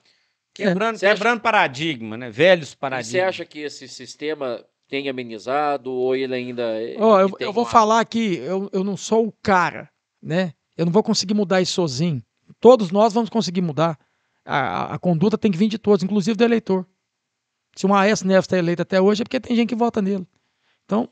[0.53, 2.29] Quebrando, acha- quebrando paradigma, né?
[2.29, 3.11] Velhos E paradigmas.
[3.11, 6.61] você acha que esse sistema tem amenizado ou ele ainda.
[6.63, 9.89] é- Ó, eu, eu vou uma- falar que eu, eu não sou o cara,
[10.21, 10.53] né?
[10.77, 12.21] Eu não vou conseguir mudar isso sozinho.
[12.59, 13.97] Todos nós vamos conseguir mudar.
[14.45, 16.85] A, a- a conduta tem que vir de todos, inclusive do eleitor.
[17.77, 20.27] Se o Aécio Neves está eleito até hoje é porque tem gente que vota nele.
[20.83, 21.07] Então,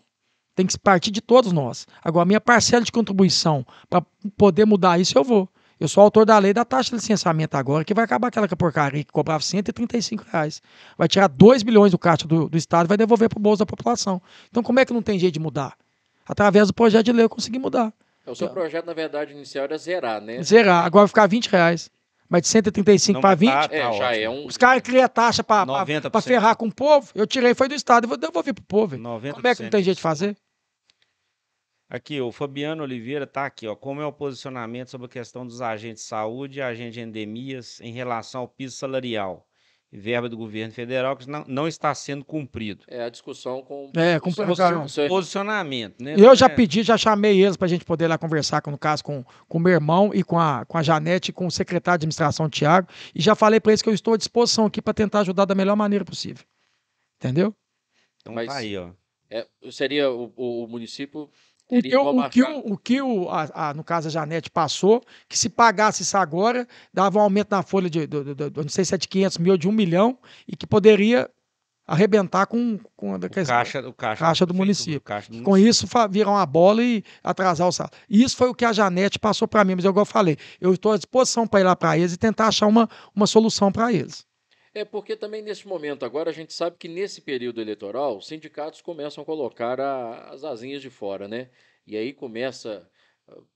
[0.53, 1.87] tem que partir de todos nós.
[2.03, 5.47] Agora, a minha parcela de contribuição para poder mudar isso, eu vou.
[5.79, 9.03] Eu sou autor da lei da taxa de licenciamento agora, que vai acabar aquela porcaria
[9.03, 10.61] que cobrava 135 reais.
[10.97, 13.59] Vai tirar 2 bilhões do caixa do, do Estado e vai devolver para o bolso
[13.59, 14.21] da população.
[14.49, 15.75] Então, como é que não tem jeito de mudar?
[16.27, 17.93] Através do projeto de lei eu consegui mudar.
[18.25, 20.43] O seu projeto, na verdade, inicial era zerar, né?
[20.43, 20.85] Zerar.
[20.85, 21.89] Agora vai ficar 20 reais.
[22.29, 24.23] Mas de 135 Não, para mas 20, tá- É, tá já ótimo.
[24.23, 24.45] é um.
[24.45, 26.21] os caras criam taxa para 90%.
[26.27, 27.09] ferrar com o povo.
[27.15, 28.87] Eu tirei, foi do Estado, eu vou devolver pro povo.
[28.89, 29.01] velho.
[29.01, 29.33] 90%.
[29.33, 30.37] Como é que não tem jeito de fazer?
[31.89, 33.75] Aqui, o Fabiano Oliveira tá aqui, ó.
[33.75, 37.81] Como é o posicionamento sobre a questão dos agentes de saúde e agentes de endemias
[37.81, 39.47] em relação ao piso salarial
[39.91, 42.83] e verba do governo federal que não, não está sendo cumprido?
[42.87, 43.91] É a discussão com.
[43.95, 46.13] É, com o seu- seu- Posicionamento, né?
[46.15, 48.77] Eu já É, pedi, já chamei eles para a gente poder lá conversar, com, no
[48.77, 51.51] caso, com com o meu irmão e com a, com a Janete e com o
[51.51, 54.79] secretário de administração, Tiago, e já falei para eles que eu estou à disposição aqui
[54.79, 56.45] para tentar ajudar da melhor maneira possível.
[57.19, 57.55] Entendeu?
[58.21, 58.91] Então Mas- tá aí, ó.
[59.31, 61.27] é, seria o, o- o município.
[61.71, 65.01] O que, o, que, o, o que o, a, a- no caso a Janete passou,
[65.27, 68.69] que se pagasse isso agora, dava um aumento na folha de, do, do- do- não
[68.69, 71.29] sei se é de 500 mil ou de 1 milhão, e que poderia
[71.85, 75.01] arrebentar com, com a caixa, o caixa, Caixa do prefeitura, município.
[75.01, 77.97] caixa do Com isso, fa- virar uma bola e atrasar o salário.
[78.07, 80.73] E isso foi o que a Janete passou para mim, mas igual eu falei, eu
[80.73, 83.91] estou à disposição para ir lá para eles e tentar achar uma, uma solução para
[83.91, 84.27] eles.
[84.79, 88.81] É porque também nesse momento agora a gente sabe que nesse período eleitoral os sindicatos
[88.81, 91.49] começam a colocar a- as asinhas de fora, né?
[91.85, 92.89] E aí começa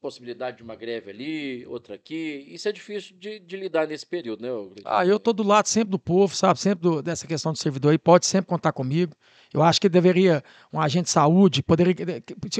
[0.02, 2.46] possibilidade de uma greve ali, outra aqui.
[2.50, 4.50] Isso é difícil de, de lidar nesse período, né?
[4.50, 4.74] Gleison?
[4.86, 6.60] Ah, eu tô do lado sempre do povo, sabe?
[6.60, 9.16] Sempre do- dessa questão do servidor aí, pode sempre contar comigo.
[9.54, 11.94] Eu acho que deveria, um agente de saúde, poderia,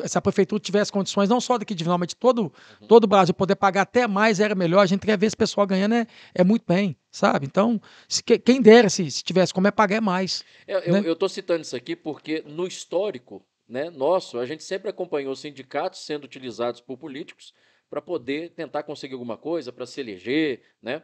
[0.08, 2.54] se a prefeitura tivesse condições, não só daqui de Vinal, mas de todo,
[2.88, 4.82] todo o Brasil, poder pagar até mais, era melhor.
[4.82, 7.48] A gente quer ver esse pessoal ganhando, é, é muito bem, sabe?
[7.48, 10.44] Então, se que- quem dera, se, se tivesse como é pagar é mais.
[10.68, 11.12] Eu né?
[11.12, 13.44] estou citando isso aqui porque no histórico
[13.74, 17.56] né, nosso, a gente sempre acompanhou sindicatos sendo utilizados por políticos
[17.90, 21.02] para poder tentar conseguir alguma coisa, para se eleger, né?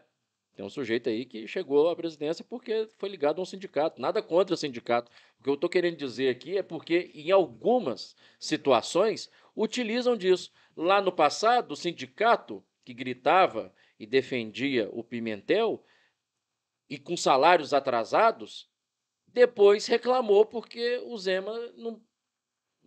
[0.55, 3.99] Tem um sujeito aí que chegou à presidência porque foi ligado a um sindicato.
[3.99, 5.11] Nada contra o sindicato.
[5.39, 10.51] O que eu estou querendo dizer aqui é porque, em algumas situações, utilizam disso.
[10.75, 15.83] Lá no passado, o sindicato que gritava e defendia o Pimentel
[16.87, 18.69] e com salários atrasados,
[19.27, 22.01] depois reclamou porque o Zema não,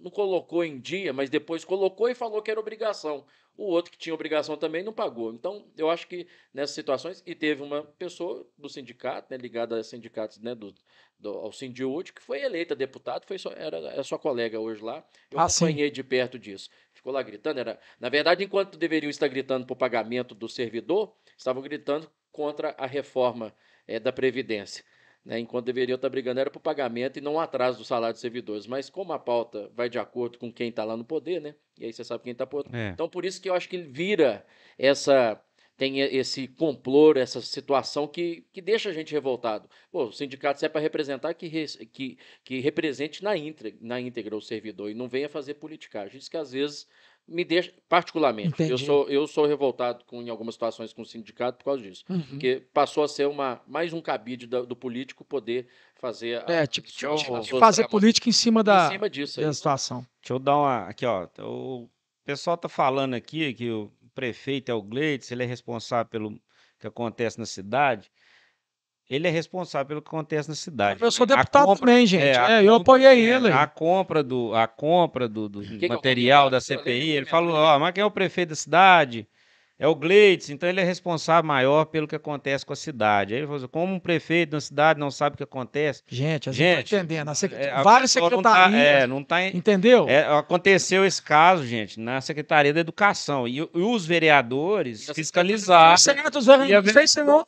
[0.03, 3.25] não colocou em dia, mas depois colocou e falou que era obrigação.
[3.57, 5.33] O outro que tinha obrigação também não pagou.
[5.33, 9.85] Então, eu acho que nessas situações, e teve uma pessoa do sindicato, né, ligada a
[9.85, 10.75] sindicatos né, do,
[11.19, 15.05] do, ao Sindiúte, que foi eleita deputado, foi sua, era, era sua colega hoje lá.
[15.31, 15.67] Eu Ah, sim.
[15.67, 16.69] acompanhei de perto disso.
[16.93, 17.61] Ficou lá gritando.
[17.61, 22.87] Era, na verdade, enquanto deveriam estar gritando por pagamento do servidor, estavam gritando contra a
[22.87, 23.55] reforma
[23.87, 24.85] eh, da Previdência.
[25.25, 28.67] Né, enquanto deveriam estar brigando era por pagamento e não atraso do salário dos servidores.
[28.67, 31.55] Mas como a pauta vai de acordo com quem está lá no poder, né?
[31.79, 32.89] E aí você sabe quem está por É.
[32.89, 34.45] Então por isso que eu acho que ele vira
[34.77, 35.41] essa
[35.77, 39.69] tem esse complô, essa situação que, que deixa a gente revoltado.
[39.91, 44.37] Pô, o sindicato serve para representar que, res- que, que represente na íntegra, na íntegra
[44.37, 46.19] o servidor e não venha fazer politicagem.
[46.19, 46.87] Isso que às vezes
[47.27, 48.85] me deixa, particularmente, eu Entendi.
[48.85, 52.05] sou, eu sou revoltado com, em algumas situações com o sindicato por causa disso.
[52.07, 56.67] Porque passou a ser uma, mais um cabide da- do, político poder fazer a, É,
[56.67, 59.47] tipo, suas- tipo, suas fazer política em cima da, em cima disso aí.
[59.47, 60.07] da situação.
[60.21, 60.89] Deixa eu dar uma.
[60.89, 61.29] Aqui, ó.
[61.41, 61.89] O
[62.25, 66.41] pessoal tá falando aqui que o prefeito é o Gleides, ele é responsável pelo
[66.79, 68.11] que acontece na cidade.
[69.15, 71.03] Ele é responsável pelo que acontece na cidade.
[71.03, 72.23] Eu sou A deputado compra- também, gente.
[72.25, 73.49] é, É, eu apoiei é, ele.
[73.53, 76.83] A compra do, a compra do, do que é material da combinado?
[76.85, 79.27] CPI, ele falou, ó, mas quem é o prefeito da cidade?
[79.79, 83.35] É o Gleides, então ele é responsável maior pelo que acontece com a cidade.
[83.35, 86.49] Aí ele falou assim, como um prefeito da cidade não sabe o que acontece, Gente,
[86.49, 87.35] a gente Gente, tá entendendo.
[87.35, 89.03] Sec- é, a Várias pessoa não tá- secretarias.
[89.03, 90.09] é, não tá em- Entendeu?
[90.09, 93.49] é, aconteceu esse caso, gente, na Secretaria da Educação.
[93.49, 96.81] E, e os vereadores fiscalizaram, Certo, os E a
[97.25, 97.45] não.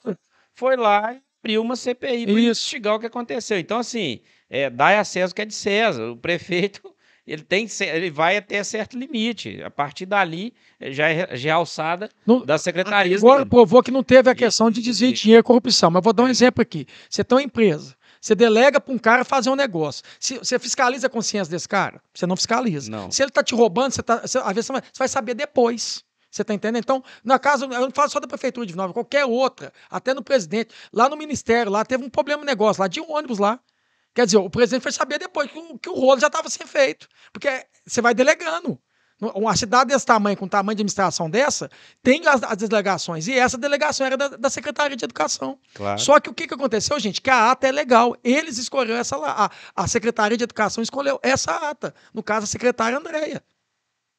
[0.54, 3.58] foi lá e abriu uma CPI para investigar o que aconteceu.
[3.58, 6.10] Então, assim, é, dá a César o que é de César.
[6.10, 6.80] O prefeito,
[7.26, 9.62] ele tem ele vai até certo limite.
[9.62, 14.02] A partir dali, já é, já é alçada Não- das secretarias Agora provou que não
[14.02, 15.90] teve a questão de desvio de dinheiro e corrupção.
[15.90, 16.86] Mas vou dar um exemplo aqui.
[17.10, 20.02] Você tem uma empresa, você delega para um cara fazer um negócio.
[20.18, 22.00] Se, você fiscaliza a consciência desse cara?
[22.14, 22.90] Você não fiscaliza.
[22.90, 23.10] Não.
[23.10, 25.34] Se ele está te roubando, você tá, você- às vezes você vai, você vai saber
[25.34, 26.02] depois.
[26.34, 26.82] Você está entendendo?
[26.82, 30.20] Então, na casa, eu não falo só da prefeitura de Nova, qualquer outra, até no
[30.20, 33.60] presidente, lá no ministério, lá teve um problema negócio, lá de um ônibus lá.
[34.12, 36.66] Quer dizer, o presidente foi saber depois que o, que o rolo já estava sendo
[36.66, 37.08] feito.
[37.32, 38.76] Porque você vai delegando.
[39.20, 41.70] Uma cidade desse tamanho, com tamanho de administração dessa,
[42.02, 43.28] tem as, as delegações.
[43.28, 45.56] E essa delegação era da, da Secretaria de Educação.
[45.72, 46.00] Claro.
[46.00, 47.20] Só que o que, que aconteceu, gente?
[47.20, 48.16] Que a ata é legal.
[48.24, 49.50] Eles escolheram essa lá.
[49.76, 51.94] A, a Secretaria de Educação escolheu essa ata.
[52.12, 53.42] No caso, a secretária Andréia.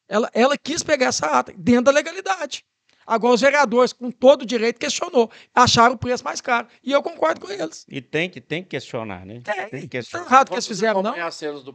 [0.07, 2.63] Ela, ela quis pegar essa ata dentro da legalidade.
[3.07, 5.29] Agora, os vereadores, com todo o direito, questionou.
[5.53, 6.67] Acharam o preço mais caro.
[6.83, 7.85] E eu concordo com eles.
[7.89, 9.41] E tem que, tem que questionar, né?
[9.43, 9.55] Tem.
[9.69, 10.25] Tem que Tá questionar.
[10.25, 11.13] errado o que eles fizeram, não?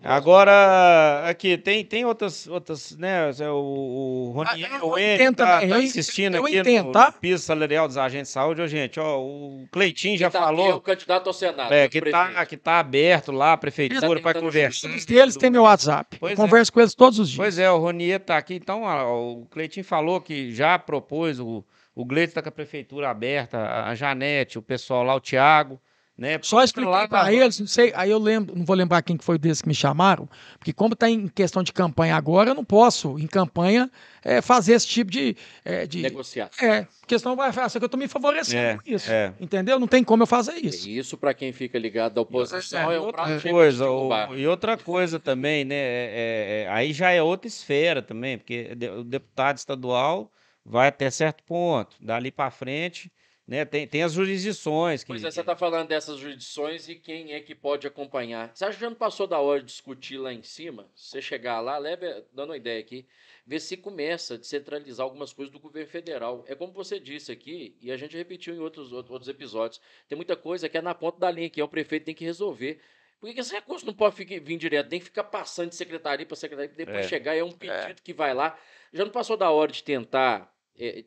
[0.05, 3.31] Agora, aqui, tem, tem outras, outras, né?
[3.51, 7.13] O, o Ronier, Ah, o Ed entendo tá, tá insistindo eu aqui entendo, no, tá?
[7.13, 8.63] piso salarial dos agentes de saúde.
[8.63, 10.71] Ô, gente, ó, o Cleitinho já tá aqui falou.
[10.71, 11.73] é o candidato ao Senado.
[11.73, 14.89] É, que tá, que tá aberto lá, a prefeitura, Tá para conversar.
[15.07, 16.17] deles têm meu WhatsApp.
[16.19, 16.47] Pois eu é.
[16.49, 17.37] converso com eles todos os dias.
[17.37, 18.55] Pois é, o Ronier tá aqui.
[18.55, 23.11] Então, ó, o Cleitinho falou que já propôs, o, o Gleito tá com a prefeitura
[23.11, 25.81] aberta, a- a Janete, o pessoal lá, o Thiago,
[26.17, 26.39] né?
[26.43, 29.25] Só expliquei Lá para eles, não sei, aí eu lembro, não vou lembrar quem que
[29.25, 30.29] foi desses que me chamaram,
[30.59, 33.91] porque como está em questão de campanha agora, eu não posso, em campanha,
[34.23, 35.35] eh, fazer esse tipo de.
[35.65, 36.51] eh, de Negociar.
[36.61, 39.11] é, questão vai fazer que eu estou me favorecendo É, com isso.
[39.11, 39.33] é.
[39.41, 39.81] Entendeu?
[39.81, 40.87] Não tem como eu fazer isso.
[40.87, 44.77] E Isso, para quem fica ligado à oposição, É, é outra coisa, o- e outra
[44.77, 45.75] coisa também, né?
[45.75, 50.31] é- é- é- aí já é outra esfera também, porque o deputado estadual
[50.65, 53.13] vai até certo ponto, dali para frente,
[53.51, 53.65] né?
[53.65, 55.03] Tem, tem as jurisdições.
[55.03, 55.09] Que...
[55.09, 58.53] Pois é, você está falando dessas jurisdições e quem é que pode acompanhar.
[58.55, 60.89] Você acha que já não passou da hora de discutir lá em cima?
[60.95, 63.05] Você chegar lá, leve, dando uma ideia aqui,
[63.45, 66.45] ver se começa a descentralizar algumas coisas do governo federal.
[66.47, 70.37] É como você disse aqui, e a gente repetiu em outros, outros episódios, tem muita
[70.37, 72.81] coisa que é na ponta da linha, que é o prefeito tem que resolver.
[73.21, 74.89] Por que esse recurso não pode ficar, vir direto?
[74.89, 77.09] Tem que ficar passando de secretaria para secretaria, depois é.
[77.09, 77.95] chegar e é um pedido é.
[78.03, 78.59] que vai lá.
[78.93, 81.05] Já não passou da hora de tentar é,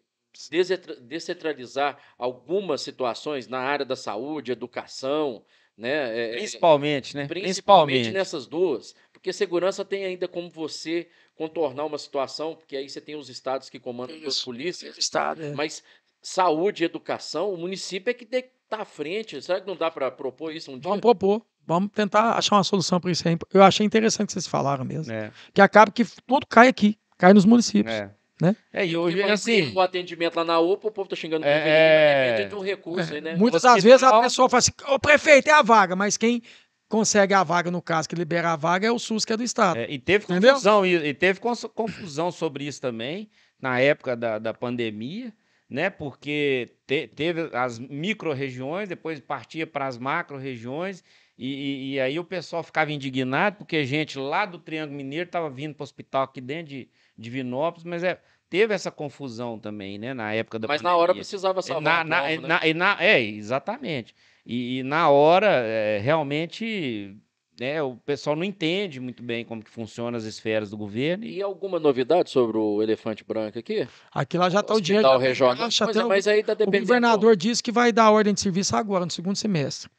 [1.01, 5.43] descentralizar algumas situações na área da saúde, educação,
[5.75, 6.33] né?
[6.33, 7.27] É, principalmente, né?
[7.27, 12.87] Principalmente, principalmente nessas duas, porque segurança tem ainda como você contornar uma situação, porque aí
[12.87, 15.51] você tem os estados que comandam as polícias, estado, é.
[15.53, 15.83] mas
[16.21, 19.41] saúde e educação, o município é que tem que estar tá à frente.
[19.41, 20.89] Será que não dá para propor isso um dia?
[20.89, 21.43] Vamos propor.
[21.65, 23.37] Vamos tentar achar uma solução para isso aí.
[23.53, 25.13] Eu achei interessante que vocês falaram mesmo.
[25.13, 25.31] É.
[25.53, 27.93] Que acaba que tudo cai aqui, cai nos municípios.
[27.93, 28.11] É.
[28.41, 28.55] Né?
[28.73, 29.71] É, e hoje, assim.
[29.73, 32.45] O atendimento lá na UPA, o povo tá xingando é, é...
[32.45, 33.15] de um recurso, é.
[33.15, 33.35] aí, né?
[33.35, 36.41] Muitas das vezes a pessoa fala assim: o prefeito é a vaga, mas quem
[36.89, 39.43] consegue a vaga, no caso, que libera a vaga, é o SUS, que é do
[39.43, 39.79] Estado.
[39.79, 43.29] É, e teve confusão, e, e, teve confusão sobre isso também,
[43.61, 45.33] na época da, da pandemia,
[45.69, 45.89] né?
[45.89, 51.03] Porque te, teve as micro-regiões, depois partia para as macro-regiões,
[51.37, 55.49] e, e, e, aí o pessoal ficava indignado, porque gente lá do Triângulo Mineiro estava
[55.49, 59.97] vindo para o hospital aqui dentro de, de Vinópolis, mas é, teve essa confusão também,
[59.97, 60.13] né?
[60.13, 60.95] Na época da Mas pandemia.
[60.95, 62.73] na hora precisava salvar na, na, né?
[62.73, 64.13] na, É, exatamente.
[64.45, 67.17] E, e na hora, é, realmente,
[67.59, 71.25] né, o pessoal não entende muito bem como que funcionam as esferas do governo.
[71.25, 73.87] E alguma novidade sobre o elefante branco aqui?
[74.11, 75.17] Aqui lá já está o dinheiro.
[75.17, 75.55] regional.
[75.57, 76.83] Mas, é, mas aí tá dependendo.
[76.83, 79.89] O governador disse que vai dar ordem de serviço agora, no segundo semestre.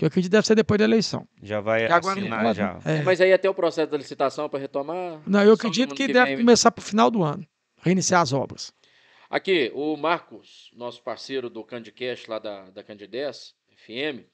[0.00, 1.28] Que eu acredito que deve ser depois da eleição.
[1.42, 2.78] Já vai agora assinar, não, já.
[2.86, 3.02] É.
[3.02, 5.20] Mas aí até o processo da licitação para retomar?
[5.26, 6.38] Não, eu acredito que, que deve vem...
[6.38, 7.46] começar para o final do ano.
[7.82, 8.72] Reiniciar as obras.
[9.28, 14.24] Aqui, o Marcos, nosso parceiro do Candicast lá da, da Candidez, FM,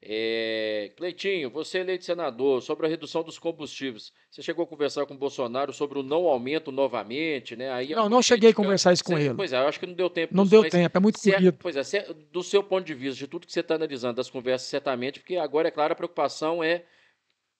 [0.00, 4.12] é, Cleitinho, você é eleito senador sobre a redução dos combustíveis.
[4.30, 7.72] Você chegou a conversar com o Bolsonaro sobre o não aumento novamente, né?
[7.72, 9.34] Aí não, não cheguei a conversar isso com você, ele.
[9.34, 10.36] Pois é, eu acho que não deu tempo.
[10.36, 11.58] Não deu tempo, é muito corrido.
[11.58, 14.68] Pois é, do seu ponto de vista, de tudo que você está analisando, das conversas,
[14.68, 16.84] certamente, porque agora, é claro, a preocupação é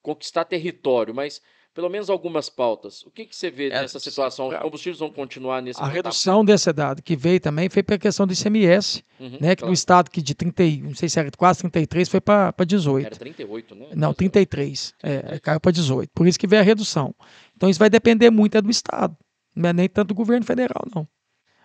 [0.00, 1.42] conquistar território, mas
[1.78, 3.04] pelo menos algumas pautas.
[3.04, 4.48] O que, que você vê é, nessa situação?
[4.48, 8.26] Os combustíveis vão continuar nesse A redução desse dado que veio também foi pela questão
[8.26, 9.50] do ICMS, uhum, né?
[9.50, 9.66] Que claro.
[9.68, 13.06] no estado que de 30, não sei se era quase 33, foi para 18.
[13.06, 13.86] Era 38, né?
[13.94, 14.92] Não, 33.
[15.00, 16.10] É, caiu para 18.
[16.12, 17.14] Por isso que veio a redução.
[17.56, 19.16] Então isso vai depender muito é do estado.
[19.54, 21.06] Não é nem tanto do governo federal, não.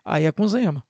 [0.06, 0.86] Aí é com o Zema.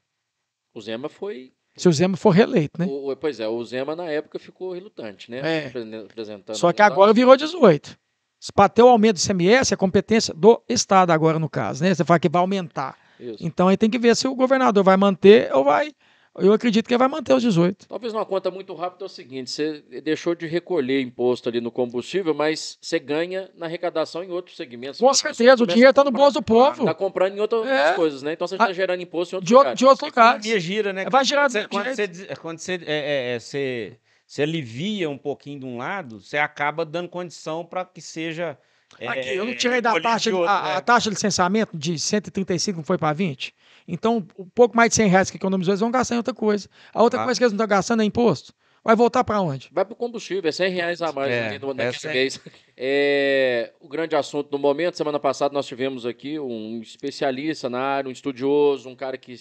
[0.74, 2.88] O Zema foi se o Zema for reeleito, né?
[2.88, 5.40] O, pois é, o Zema na época ficou relutante, né?
[5.44, 5.68] É.
[5.68, 8.03] Apresentando Só que agora virou 18.
[8.52, 11.94] Para ter o aumento do ICMS, é competência do Estado agora, no caso, né?
[11.94, 12.98] Você fala que vai aumentar.
[13.20, 13.38] Isso.
[13.40, 15.94] Então aí tem que ver se o governador vai manter ou vai.
[16.36, 17.88] Eu acredito que vai manter os 18.
[17.88, 21.70] Talvez uma conta muito rápida é o seguinte: você deixou de recolher imposto ali no
[21.70, 25.00] combustível, mas você ganha na arrecadação em outros segmentos.
[25.00, 26.82] Com certeza, o dinheiro está no bolso do povo.
[26.82, 27.94] Está comprando em outras é.
[27.94, 28.34] coisas, né?
[28.34, 29.78] Então você está ah, gerando imposto em outros de, lugares.
[29.78, 30.54] De outros lugares.
[30.54, 31.06] A gira, né?
[31.08, 31.50] Vai girar.
[31.70, 33.98] Quando você, quando você, é, é, você
[34.34, 38.58] se alivia um pouquinho de um lado, você acaba dando condição para que seja.
[38.96, 40.76] Aqui, é, eu não tirei da taxa, outro, a, né?
[40.76, 43.54] a, taxa de licenciamento de 135 não foi para 20?
[43.88, 46.68] Então, um pouco mais de 100 reais que economizou, eles vão gastar em outra coisa.
[46.92, 47.26] A outra ah.
[47.26, 48.56] coisa que eles não estão gastando é imposto.
[48.84, 49.70] Vai voltar para onde?
[49.72, 52.40] Vai para o combustível, é 100 reais a mais é, no, naquele é mês.
[52.76, 58.10] É, o grande assunto do momento, semana passada nós tivemos aqui um especialista na área,
[58.10, 59.36] um estudioso, um cara que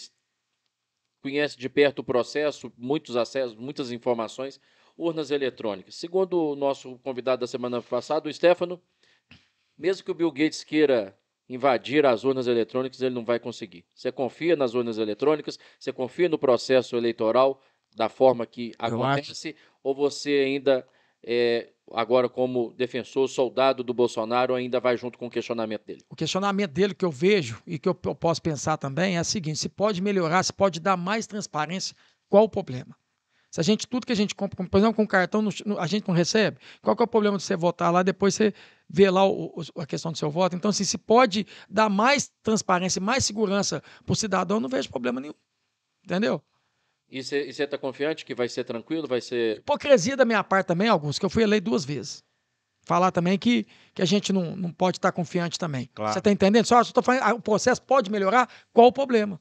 [1.23, 4.61] conhece de perto o processo, muitos acessos, muitas informações
[4.97, 5.95] urnas eletrônicas.
[5.95, 8.81] Segundo o nosso convidado da semana passada, o Stefano,
[9.77, 11.17] mesmo que o Bill Gates queira
[11.49, 13.85] invadir as urnas eletrônicas, ele não vai conseguir.
[13.95, 15.59] Você confia nas urnas eletrônicas?
[15.79, 17.61] Você confia no processo eleitoral
[17.95, 19.55] da forma que acontece?
[19.83, 20.87] Ou você ainda,
[21.23, 26.05] é, agora como defensor, soldado do Bolsonaro, ainda vai junto com o questionamento dele?
[26.09, 29.25] O questionamento dele que eu vejo e que eu, eu posso pensar também é o
[29.25, 31.95] seguinte: se pode melhorar, se pode dar mais transparência,
[32.29, 32.97] qual o problema?
[33.53, 35.47] Se a gente, tudo que a gente compra, por exemplo, com cartão,
[35.79, 38.55] a gente não recebe, qual que é o problema de você votar lá, depois você
[38.89, 40.57] vê lá o, a questão do seu voto?
[40.57, 45.21] Então, assim, se pode dar mais transparência, mais segurança para o cidadão, não vejo problema
[45.21, 45.35] nenhum.
[46.03, 46.43] Entendeu?
[47.11, 49.59] E você está confiante que vai ser tranquilo, vai ser...
[49.59, 52.25] Hipocrisia da minha parte também, Augusto, que eu fui eleito duas vezes.
[52.87, 55.83] Falar também que, que a gente não, não pode estar confiante também.
[55.83, 56.19] Você claro.
[56.19, 56.65] está entendendo?
[56.65, 59.39] Só estou falando, ah, o processo pode melhorar, qual o problema?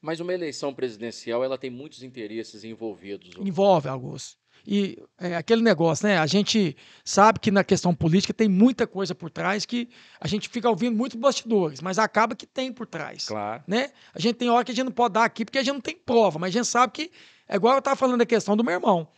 [0.00, 3.34] Mas uma eleição presidencial, ela tem muitos interesses envolvidos.
[3.38, 4.38] Envolve, Augusto.
[4.66, 6.18] E é aquele negócio, né?
[6.18, 9.88] A gente sabe que na questão política tem muita coisa por trás que
[10.20, 13.26] a gente fica ouvindo muitos bastidores, mas acaba que tem por trás.
[13.26, 13.62] Claro.
[13.66, 13.90] Né?
[14.14, 15.80] A gente tem hora que a gente não pode dar aqui porque a gente não
[15.80, 17.10] tem prova, mas a gente sabe que,
[17.48, 19.08] é igual eu estava falando da questão do meu irmão.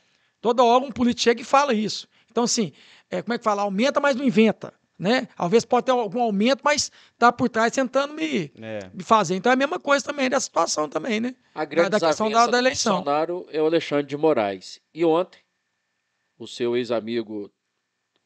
[0.41, 2.09] Toda hora um político chega e fala isso.
[2.31, 2.73] Então, assim,
[3.11, 3.63] é, como é que fala?
[3.63, 4.73] Aumenta, mas não inventa.
[4.99, 5.27] Né?
[5.51, 8.89] Vezes pode ter algum aumento, mas tá por trás tentando me, É.
[8.95, 9.35] me fazer.
[9.35, 11.35] Então é a mesma coisa também dessa situação também, né?
[11.55, 12.95] A grande da questão da- desavença da do eleição.
[12.97, 14.81] Bolsonaro é o Alexandre de Moraes.
[14.95, 15.41] E ontem,
[16.39, 17.51] o seu ex-amigo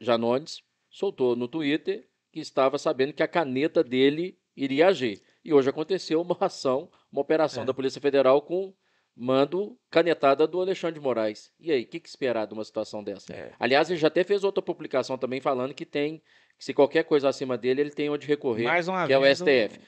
[0.00, 0.60] Janones
[0.90, 5.22] soltou no Twitter que estava sabendo que a caneta dele iria agir.
[5.44, 7.66] E hoje aconteceu uma ação, uma operação É.
[7.66, 8.74] da Polícia Federal com
[9.14, 11.50] mando canetada do Alexandre de Moraes.
[11.58, 13.32] E aí, o que, que esperar de uma situação dessa?
[13.32, 13.52] É.
[13.58, 16.22] Aliás, ele já até fez outra publicação também falando que tem,
[16.59, 19.24] que se qualquer coisa acima dele, ele tem onde recorrer Mais uma que é o
[19.34, 19.78] STF.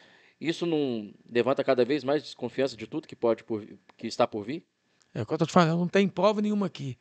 [0.41, 3.65] Isso não levanta cada vez mais desconfiança de tudo que pode por,
[3.97, 4.65] que está por vir?
[5.15, 6.97] É o que eu tô te falando, não tem prova nenhuma aqui.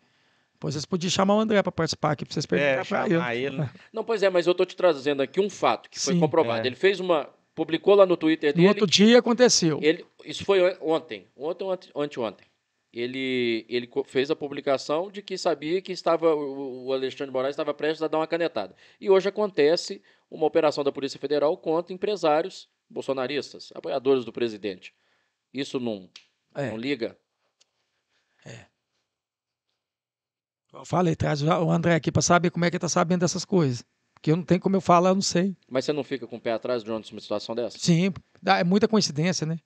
[0.60, 2.86] Pois vocês podiam chamar o André para participar aqui, para vocês É, perguntar
[3.20, 3.58] para ele.
[3.58, 3.70] ele.
[3.94, 6.64] Não, pois é, mas eu tô te trazendo aqui um fato que foi Sim, comprovado.
[6.64, 6.68] é.
[6.68, 7.30] Ele fez uma.
[7.54, 8.68] publicou lá no Twitter No dele.
[8.70, 9.78] outro dia aconteceu.
[9.84, 11.28] Ele, isso foi on- ontem.
[11.38, 12.48] Ontem ou ante- anteontem.
[12.94, 18.02] Ele, ele fez a publicação de que sabia que estava o Alexandre Moraes estava prestes
[18.02, 18.76] a dar uma canetada.
[19.00, 24.94] E hoje acontece uma operação da Polícia Federal contra empresários bolsonaristas, apoiadores do presidente.
[25.54, 26.10] Isso não,
[26.56, 26.70] É.
[26.70, 27.18] não liga?
[30.74, 33.44] Eu falei, traz o André aqui para saber como é que ele tá sabendo dessas
[33.44, 33.84] coisas.
[34.14, 35.56] Porque eu não tenho como eu falar, eu não sei.
[35.70, 37.78] Mas você não fica com o pé atrás de uma situação dessa?
[37.78, 38.14] Sim,
[38.46, 39.58] é muita coincidência, né?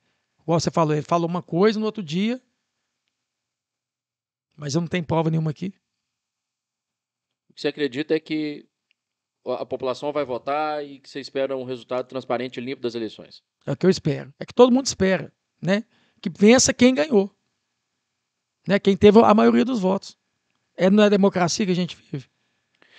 [0.42, 2.40] Igual você falou, ele falou uma coisa no outro dia,
[4.62, 5.74] mas eu não tenho prova nenhuma aqui.
[7.50, 8.64] O que você acredita é que
[9.44, 13.42] a população vai votar e que você espera um resultado transparente e limpo das eleições.
[13.66, 14.32] É o que eu espero.
[14.38, 15.84] É que todo mundo espera, né?
[16.20, 17.28] Que vença quem ganhou.
[18.68, 18.78] Né?
[18.78, 20.16] Quem teve a maioria dos votos.
[20.76, 22.26] É na democracia que a gente vive.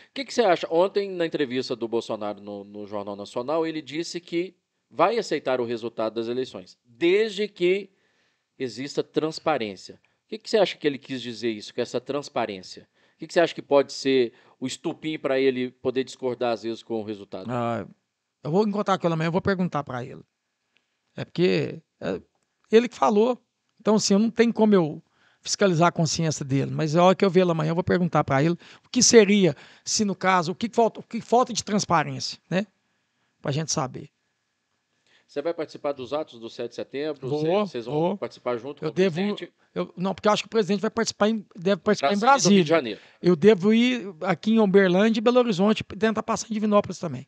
[0.10, 0.68] O que, que você acha?
[0.70, 4.54] Ontem, na entrevista do Bolsonaro no, no Jornal Nacional, ele disse que
[4.92, 7.90] vai aceitar o resultado das eleições, desde que
[8.60, 10.02] exista transparência.
[10.34, 12.88] Que, que você acha que ele quis dizer isso, com essa transparência?
[13.16, 16.64] O que, que você acha que pode ser o estupim para ele poder discordar, às
[16.64, 17.46] vezes, com o resultado?
[17.52, 17.86] Ah,
[18.44, 20.24] eu vou encontrar com ele amanhã, eu vou perguntar para ele.
[21.16, 22.20] É porque é
[22.72, 23.40] ele que falou.
[23.80, 25.04] Então, assim, eu não tenho como eu
[25.40, 28.24] fiscalizar a consciência dele, mas a hora que eu ver ele amanhã, eu vou perguntar
[28.24, 29.56] para ele o que seria,
[29.86, 32.66] se no caso, o que falta, o que falta de transparência, né?
[33.40, 34.10] Para a gente saber.
[35.34, 37.28] Você vai participar dos atos do 7 de setembro?
[37.28, 38.18] Vou, Você- Vocês vão vou.
[38.18, 39.52] participar junto Eu com o devo- presidente?
[39.74, 42.56] Eu, não, porque eu acho que o presidente vai participar em, deve participar em Brasília
[42.58, 42.70] Rio de.
[42.70, 43.02] Janeiro.
[43.20, 47.28] Eu devo ir aqui em Uberlândia e Belo Horizonte tentar passar em Divinópolis também.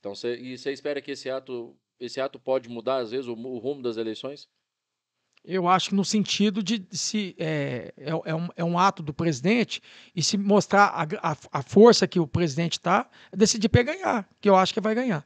[0.00, 3.34] Então, você, e você espera que esse ato, esse ato pode mudar, às vezes, o,
[3.34, 4.48] o rumo das eleições?
[5.44, 9.14] Eu acho que no sentido de se é, é, é um, é um ato do
[9.14, 9.80] presidente
[10.16, 14.48] e se mostrar a, a, a força que o presidente está, decidir para ganhar, que
[14.48, 15.24] eu acho que vai ganhar.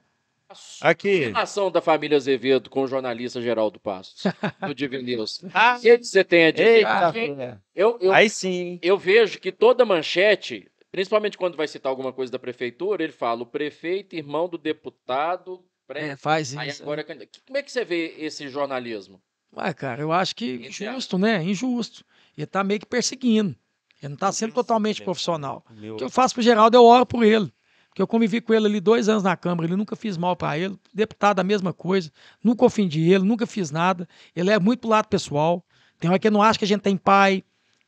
[0.80, 1.32] Aqui.
[1.34, 4.22] A ação da família Azevedo com o jornalista Geraldo Passos,
[4.60, 5.44] do News.
[5.52, 6.78] Ah, que você tem a dizer?
[6.78, 8.78] eita, eu, eu, Aí sim.
[8.80, 13.42] eu vejo que toda manchete, principalmente quando vai citar alguma coisa da prefeitura, ele fala
[13.42, 15.64] o prefeito, irmão do deputado.
[15.86, 16.82] pré- É, faz Aí isso.
[16.82, 19.20] agora, como é que você vê esse jornalismo?
[19.56, 21.42] Ué, cara, eu acho que injusto, né?
[21.42, 22.04] Injusto.
[22.36, 23.56] Ele tá meio que perseguindo.
[24.02, 25.64] Ele não tá sendo totalmente profissional.
[25.70, 25.94] Meu.
[25.94, 27.50] O que eu faço pro Geraldo, eu oro por ele.
[27.96, 30.58] Porque eu convivi com ele ali dois anos na Câmara, ele nunca fiz mal para
[30.58, 30.78] ele.
[30.92, 32.12] Deputado, a mesma coisa.
[32.44, 34.06] Nunca ofendi ele, nunca fiz nada.
[34.34, 35.64] Ele é muito pro lado pessoal.
[35.98, 37.42] Tem hora que não acha que a gente tem pai,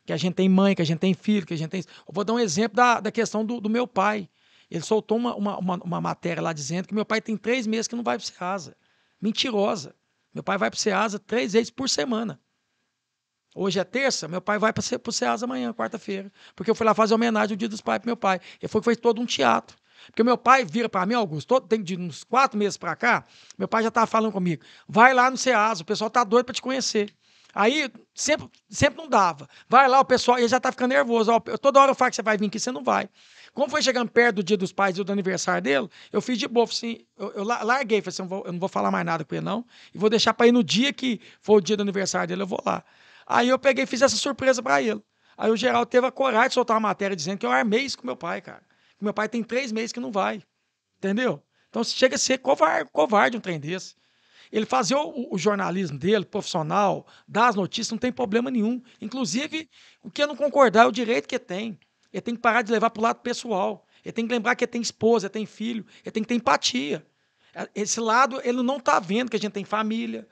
[0.06, 1.80] que a gente tem mãe, que a gente tem filho, que a gente tem.
[1.82, 4.30] Eu vou dar um exemplo da, da questão do, do meu pai.
[4.70, 7.86] Ele soltou uma, uma, uma, uma matéria lá dizendo que meu pai tem três meses
[7.86, 8.74] que não vai pro Ceasa.
[9.20, 9.94] Mentirosa.
[10.32, 12.40] Meu pai vai pro Ceasa três vezes por semana.
[13.54, 16.32] Hoje é terça, meu pai vai para o Ceasa amanhã, quarta-feira.
[16.56, 18.40] Porque eu fui lá fazer homenagem ao Dia dos Pais pro meu pai.
[18.58, 19.76] Ele foi, fez todo um teatro.
[20.06, 23.24] Porque meu pai vira para mim, Augusto, todo, tem de uns quatro meses para cá,
[23.58, 24.62] meu pai já estava falando comigo.
[24.88, 27.12] Vai lá no Ceasa, o pessoal tá doido para te conhecer.
[27.54, 29.48] Aí sempre, sempre não dava.
[29.68, 31.32] Vai lá, o pessoal, ele já tá ficando nervoso.
[31.32, 33.08] Ó, toda hora eu falo que você vai vir aqui, você não vai.
[33.54, 36.46] Como foi chegando perto do dia dos pais e do aniversário dele, eu fiz de
[36.46, 39.04] boa, assim, eu, eu la- larguei, falei assim, eu, vou- eu não vou falar mais
[39.04, 39.64] nada com ele, não.
[39.92, 42.46] E vou deixar para ir no dia que for o dia do aniversário dele, eu
[42.46, 42.84] vou lá.
[43.26, 45.02] Aí eu peguei e fiz essa surpresa para ele.
[45.36, 47.98] Aí o Geraldo teve a coragem de soltar uma matéria dizendo que eu armei isso
[47.98, 48.62] com meu pai, cara.
[49.00, 50.42] Meu pai tem três meses que não vai.
[50.98, 51.42] Entendeu?
[51.68, 53.94] Então chega a ser covarde, covarde um trem desse.
[54.50, 58.82] Ele fazer o, o jornalismo dele, profissional, dar as notícias, não tem problema nenhum.
[59.00, 59.68] Inclusive,
[60.02, 61.78] o que eu não concordar é o direito que tem.
[62.12, 63.86] Ele tem que parar de levar para o lado pessoal.
[64.04, 66.34] Ele tem que lembrar que ele tem esposa, ele tem filho, ele tem que ter
[66.34, 67.06] empatia.
[67.74, 70.26] Esse lado, ele não está vendo que a gente tem família,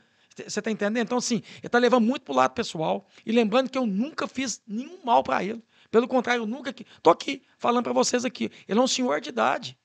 [0.47, 1.05] Você tá entendendo?
[1.05, 3.07] Então, assim, ele tá levando muito pro lado pessoal.
[3.25, 5.63] E lembrando que eu nunca fiz nenhum mal para ele.
[5.97, 6.75] Pelo contrário, eu nunca.
[7.03, 8.51] Tô aqui falando para vocês aqui.
[8.69, 9.79] Ele é um senhor de idade.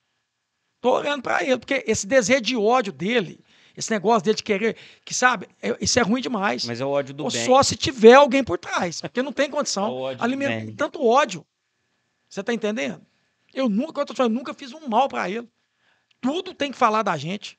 [0.78, 3.40] Tô olhando para ele, porque esse desejo de ódio dele,
[3.74, 6.66] esse negócio dele de querer, que sabe, é, isso é ruim demais.
[6.66, 7.46] Mas é o ódio do Ou bem.
[7.46, 9.90] só se tiver alguém por trás, porque não tem É o condição.
[9.90, 10.74] ódio bem.
[10.74, 11.46] tanto ódio.
[12.28, 13.00] Você tá entendendo?
[13.54, 15.48] Eu nunca, eu falando, nunca fiz um mal para ele.
[16.20, 17.58] Tudo tem que falar da gente.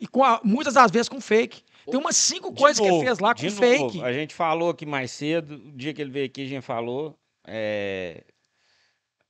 [0.00, 1.62] E com a- muitas das vezes com fake.
[1.86, 3.82] Tem umas cinco De coisas que novo, ele fez lá com fake.
[3.98, 6.62] novo, A gente falou aqui mais cedo, o dia que ele veio aqui, a gente
[6.64, 7.16] falou.
[7.46, 8.24] É...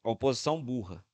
[0.02, 1.04] A oposição burra.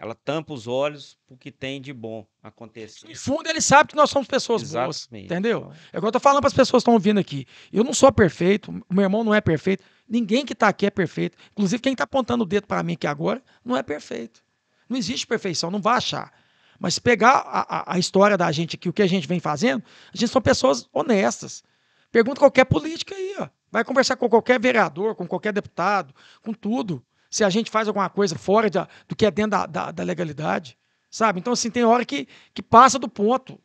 [0.00, 3.08] Ela tampa os olhos pro que tem de bom acontecer.
[3.08, 4.96] No fundo, ele sabe que nós somos pessoas boas.
[5.02, 5.24] Exatamente.
[5.26, 5.72] Entendeu?
[5.92, 7.46] É o que eu tô falando para as pessoas que estão ouvindo aqui.
[7.72, 10.90] Eu não sou perfeito, o meu irmão não é perfeito, ninguém que está aqui é
[10.90, 11.36] perfeito.
[11.50, 14.40] Inclusive, quem está apontando o dedo para mim aqui agora não é perfeito.
[14.88, 16.32] Não existe perfeição, não vai achar.
[16.78, 19.40] Mas se pegar a, a- a história da gente aqui, o que a gente vem
[19.40, 19.82] fazendo,
[20.14, 21.64] a gente são pessoas honestas.
[22.10, 23.48] Pergunta qualquer política aí, ó.
[23.70, 27.04] Vai conversar com qualquer vereador, com qualquer deputado, com tudo.
[27.30, 30.02] Se a gente faz alguma coisa fora da- do que é dentro da, da- da
[30.02, 30.78] legalidade.
[31.10, 31.40] Sabe?
[31.40, 33.60] Então, assim, tem hora que, que passa do ponto.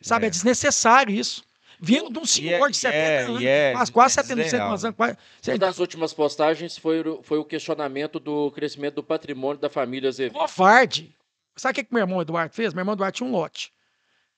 [0.00, 0.26] Sabe?
[0.26, 0.30] É, É.
[0.30, 1.42] desnecessário isso.
[1.80, 4.42] Vindo de um senhor é- de 70 é- anos, e é- quase, quase é 70
[4.42, 4.68] desleal.
[4.68, 4.82] anos.
[4.96, 5.16] Quase,
[5.48, 10.08] Uma das últimas postagens foi, o- foi o questionamento do crescimento do patrimônio da família
[10.08, 10.38] Azevedo.
[10.38, 11.14] covarde.
[11.56, 12.72] Sabe o que, que meu irmão Eduardo fez?
[12.74, 13.72] Meu irmão Eduardo tinha um lote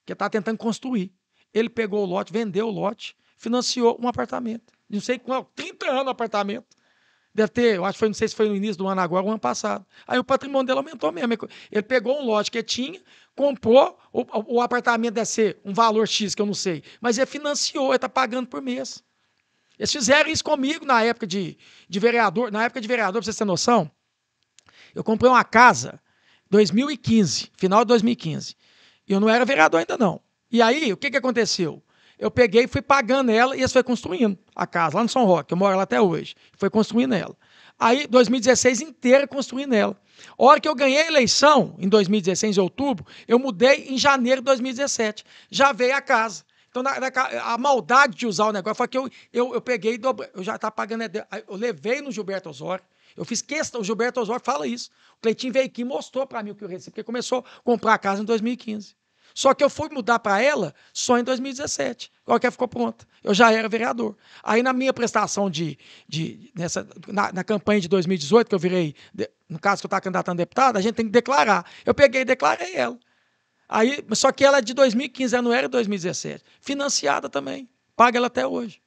[0.07, 1.13] que estava tentando construir.
[1.53, 4.73] Ele pegou o lote, vendeu o lote, financiou um apartamento.
[4.89, 6.67] Não sei qual, 30 anos apartamento.
[7.35, 9.25] Deve ter, eu acho que foi, não sei se foi no início do ano agora
[9.25, 9.87] ou ano passado.
[10.07, 11.33] Aí o patrimônio dele aumentou mesmo.
[11.71, 13.01] Ele pegou um lote que tinha,
[13.37, 17.27] comprou, o, o- apartamento deve ser um valor X, que eu não sei, mas ele
[17.27, 19.03] financiou, ele está pagando por mês.
[19.79, 21.57] Eles fizeram isso comigo na época de,
[21.89, 22.51] de vereador.
[22.53, 23.91] Na época de vereador, pra vocês terem noção,
[24.95, 25.99] eu comprei uma casa
[26.51, 28.57] 2015, final de 2015.
[29.09, 30.21] E eu não era vereador ainda não.
[30.51, 31.83] E aí, o que, que aconteceu?
[32.21, 35.25] Eu peguei e fui pagando ela e eles foi construindo a casa lá no São
[35.25, 35.53] Roque.
[35.55, 36.35] Eu moro lá até hoje.
[36.53, 37.35] Foi construindo ela.
[37.79, 39.97] Aí, 2016 inteira construindo ela.
[40.39, 44.43] A hora que eu ganhei a eleição, em 2016, em outubro, eu mudei em janeiro
[44.43, 45.25] de 2017.
[45.51, 46.45] Já veio a casa.
[46.69, 47.09] Então, na- na
[47.43, 50.29] a maldade de usar o negócio foi que eu, eu, eu peguei e dobrei.
[50.35, 51.03] Eu já estava pagando.
[51.03, 52.85] a de- aí Eu levei no Gilberto Osório.
[53.17, 54.91] Eu fiz questão, o Gilberto Osório fala isso.
[55.17, 57.61] O Cleitinho veio aqui e mostrou para mim o que eu recebi, porque começou a
[57.63, 58.95] comprar a casa em 2015.
[59.35, 62.11] Só que eu fui mudar para ela só em 2017.
[62.25, 63.07] Agora que ela ficou pronta.
[63.23, 64.17] Eu já era vereador.
[64.43, 65.79] Aí na minha prestação de.
[66.09, 68.95] de nessa, na, na campanha de 2018, que eu virei.
[69.49, 71.65] no caso que eu estava candidatando a deputado, a gente tem que declarar.
[71.85, 72.99] Eu peguei e declarei ela.
[73.69, 76.45] Aí, só que ela é de 2015, ela não era de 2017.
[76.61, 77.69] Financiada também.
[77.95, 78.81] Paga ela até hoje.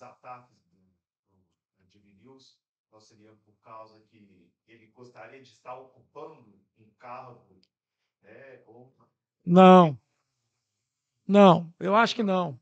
[0.00, 0.56] esses ataques
[2.22, 2.38] do,
[3.00, 6.59] seriam por causa que ele gostaria de estar ocupando
[7.00, 7.40] cargo,
[8.22, 8.58] né?
[8.66, 8.92] Ou
[9.44, 9.98] Não.
[11.26, 12.58] Não, eu acho que não.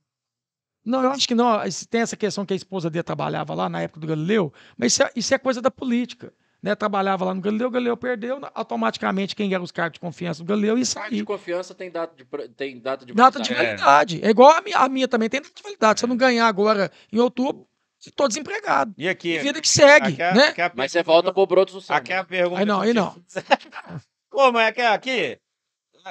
[0.84, 1.62] Não, eu acho que não.
[1.64, 4.92] Esse- Tem essa questão que a esposa dele trabalhava lá na época do Galileu, mas
[4.92, 6.32] isso é, isso é coisa da política.
[6.62, 6.74] Né?
[6.74, 10.46] Trabalhava lá no Galileu, o Galileu perdeu, automaticamente quem era os cargos de confiança do
[10.48, 12.24] Galileu ia Cargo de confiança tem data de,
[12.54, 13.80] tem data de Data de validade.
[13.82, 14.20] validade.
[14.24, 16.00] É igual a minha, a minha também tem data de validade.
[16.00, 17.66] Se eu não ganhar agora em outubro,
[18.00, 18.92] estou desempregado.
[18.98, 19.34] E aqui?
[19.36, 20.44] E vida que segue, aqui é- né?
[20.48, 21.98] aqui é a Mas você volta pro Brotos do Samba.
[22.00, 22.60] Aqui é a pergunta.
[22.60, 23.22] Aí não, aí eu não.
[24.30, 25.38] Pô, mas aqui, aqui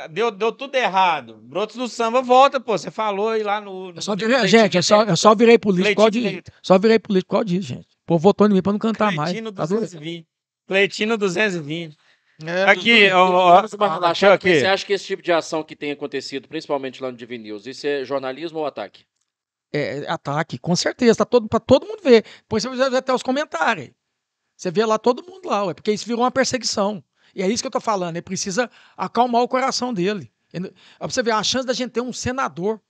[0.09, 1.38] deu, deu tudo errado.
[1.41, 2.78] Brotos do samba volta, pô.
[2.78, 3.91] Você falou aí lá no.
[3.95, 6.99] Eu só no virei, Cleitinho gente, eu só, eu só virei político de, só virei
[6.99, 7.88] político por causa disso, gente.
[7.88, 9.32] O povo votou em mim para não cantar mais.
[9.32, 9.82] Cleitino Tá doido?
[9.82, 10.28] 220.
[10.68, 11.97] Cleitino 220.
[12.45, 14.59] É, Aqui, ó, ó, Vamos uma ó, relaxada, aqui.
[14.59, 17.65] Você acha que esse tipo de ação que tem acontecido, principalmente lá no Divin News,
[17.65, 19.05] isso é jornalismo ou ataque?
[19.74, 22.24] É, ataque, com certeza, tá todo, para todo mundo ver.
[22.41, 23.89] Depois você vai ver até os comentários.
[24.55, 27.03] Você vê lá todo mundo lá, ué, porque isso virou uma perseguição.
[27.38, 28.67] E é isso que eu tô falando, ele precisa
[28.97, 30.31] acalmar o coração dele.
[30.51, 32.81] Ele- pra você ver, a chance da gente ter um senador,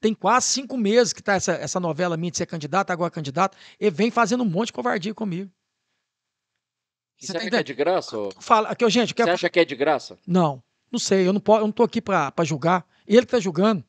[0.00, 3.56] tem quase cinco meses que tá essa, essa novela minha de ser candidato, agora candidato,
[3.78, 5.48] ele vem fazendo um monte de covardia comigo.
[7.16, 8.18] Você, Você tá acha que é de graça?
[8.18, 8.32] Ou...
[8.40, 10.18] Fala, aqui, ó, gente, Você acha que é de graça?
[10.26, 11.26] Não, não sei.
[11.26, 12.84] Eu não, posso, eu não tô aqui para julgar.
[13.06, 13.84] Ele que tá julgando.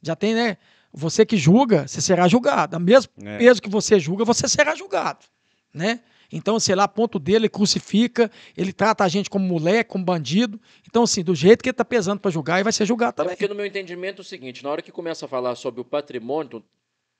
[0.00, 0.56] Já tem, né?
[0.94, 2.78] Você que julga, você será julgado.
[2.78, 3.36] Do mesmo É.
[3.38, 5.26] peso que você julga, você será julgado.
[5.74, 6.00] Né?
[6.32, 10.60] Então, sei lá, ponto dele, ele crucifica, ele trata a gente como moleque, como bandido.
[10.88, 13.16] Então, assim, do jeito que ele tá pesando para julgar, ele vai ser julgado É
[13.16, 13.36] também.
[13.36, 15.84] porque no meu entendimento é o seguinte, na hora que começa a falar sobre o
[15.84, 16.64] patrimônio,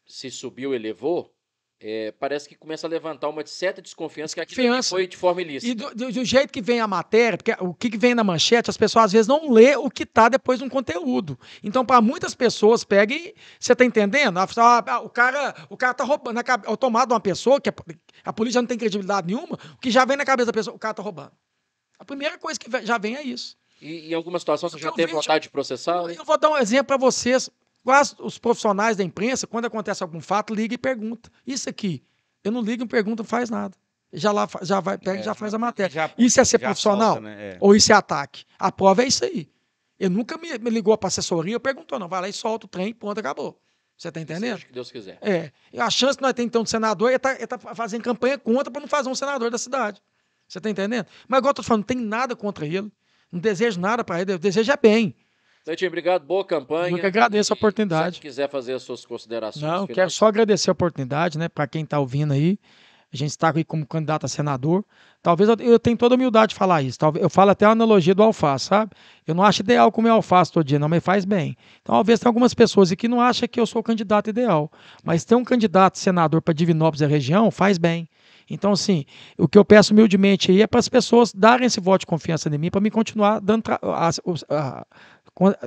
[0.07, 1.33] se subiu, elevou,
[1.83, 5.73] é, parece que começa a levantar uma certa desconfiança que aquilo foi de forma ilícita.
[5.73, 8.71] E do, do- do jeito que vem a matéria, porque o que vem na manchete,
[8.71, 11.39] as pessoas às vezes não lê o que tá depois no conteúdo.
[11.63, 13.35] Então, para muitas pessoas, pega e.
[13.59, 14.39] Você tá entendendo?
[14.39, 14.47] Ah,
[14.87, 16.35] ah, o cara, o cara tá roubando.
[16.35, 17.75] Na, cabe- ao tomar de uma pessoa, que a,
[18.25, 20.79] a polícia não tem credibilidade nenhuma, o que já vem na cabeça da pessoa, o
[20.79, 21.33] cara tá roubando.
[21.99, 23.57] A primeira coisa que já vem é isso.
[23.81, 26.05] E em alguma situação você já eu teve vontade de processar?
[26.15, 27.51] Eu vou dar um exemplo para vocês.
[27.85, 31.31] Quase os profissionais da imprensa, quando acontece algum fato, liga e pergunta.
[31.47, 32.03] Isso aqui,
[32.45, 33.77] eu não ligo e pergunto, não faz nada.
[34.13, 35.93] Já lá já vai, pega e É, já faz a matéria.
[35.93, 37.15] Já- Isso é ser profissional?
[37.15, 37.53] solta, né?
[37.55, 37.57] É.
[37.61, 38.45] Ou isso é ataque?
[38.59, 39.49] A prova é isso aí.
[39.99, 42.09] Ele nunca me, me ligou para assessoria, perguntou, não.
[42.09, 43.59] Vai lá e solta o trem, e ponto, acabou.
[43.97, 44.55] Você tá entendendo?
[44.57, 45.19] Seja que Deus quiser.
[45.23, 45.51] É.
[45.73, 48.71] E a chance que nós temos então de senador é estar tá fazendo campanha contra
[48.71, 50.03] para não fazer um senador da cidade.
[50.49, 51.07] Você tá entendendo?
[51.29, 52.93] Mas igual eu tô falando, não tem nada contra ele.
[53.31, 54.33] Não desejo nada para ele.
[54.33, 55.15] Eu desejo é bem.
[55.67, 56.25] Leitinho, obrigado.
[56.25, 56.91] Boa campanha.
[56.95, 58.17] Eu que agradeço a E oportunidade.
[58.17, 59.63] Se quiser fazer as suas considerações.
[59.63, 62.59] Não, quero só agradecer a oportunidade, né, para quem está ouvindo aí.
[63.13, 64.83] A gente está aqui como candidato a senador.
[65.23, 66.99] Talvez eu, eu tenha toda a humildade de falar isso.
[66.99, 68.93] Talvez, eu falo até a analogia do alface, sabe?
[69.27, 71.55] Eu não acho ideal comer alface todo dia, não, mas faz bem.
[71.83, 74.73] Então, talvez tem algumas pessoas aqui que não acham que eu sou o candidato ideal.
[75.05, 78.09] Mas ter um candidato senador para Divinópolis e a região faz bem.
[78.51, 79.05] Então, assim,
[79.39, 82.49] o que eu peço humildemente aí é para as pessoas darem esse voto de confiança
[82.49, 84.11] em mim para me continuar dando a- a-
[84.81, 84.87] a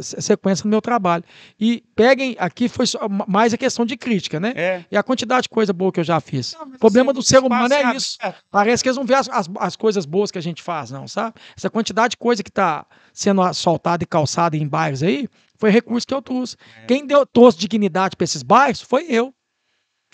[0.02, 1.24] sequência no meu trabalho.
[1.60, 2.86] E peguem, aqui foi
[3.28, 4.54] mais a questão de crítica, né?
[4.56, 4.86] É.
[4.92, 6.54] E a quantidade de coisa boa que eu já fiz.
[6.54, 8.18] Não, O problema assim, do ser humano é isso.
[8.20, 8.44] aberto.
[8.52, 11.08] Parece que eles não veem as, as, as coisas boas que a gente faz, não,
[11.08, 11.36] sabe?
[11.58, 16.06] Essa quantidade de coisa que está sendo soltada e calçada em bairros aí, foi recurso
[16.06, 16.56] que eu trouxe.
[16.84, 16.86] É.
[16.86, 19.34] Quem deu, trouxe dignidade para esses bairros foi eu.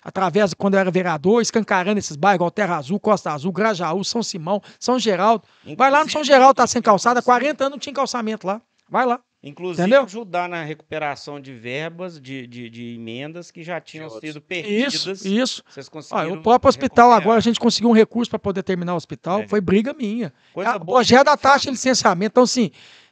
[0.04, 4.24] Através quando eu era vereador, escancarando esses bairros, igual Terra Azul, Costa Azul, Grajaú, São
[4.24, 5.44] Simão, São Geraldo.
[5.78, 8.60] Vai lá no São Geraldo, tá sem calçada, há 40 anos não tinha calçamento lá.
[8.90, 9.20] Vai lá.
[9.44, 10.04] Inclusive, Entendeu?
[10.04, 14.94] ajudar na recuperação de verbas, de, de, de emendas que já tinham sido perdidas.
[14.94, 15.64] Isso, isso.
[15.68, 16.34] Vocês conseguiram.
[16.34, 17.22] o próprio hospital recuperar.
[17.22, 19.48] agora, a gente conseguiu um recurso para poder terminar o hospital, É.
[19.48, 20.32] foi briga minha.
[20.54, 22.34] Coisa Ah, boa O projeto da a taxa de licenciamento.
[22.34, 22.70] Então, assim,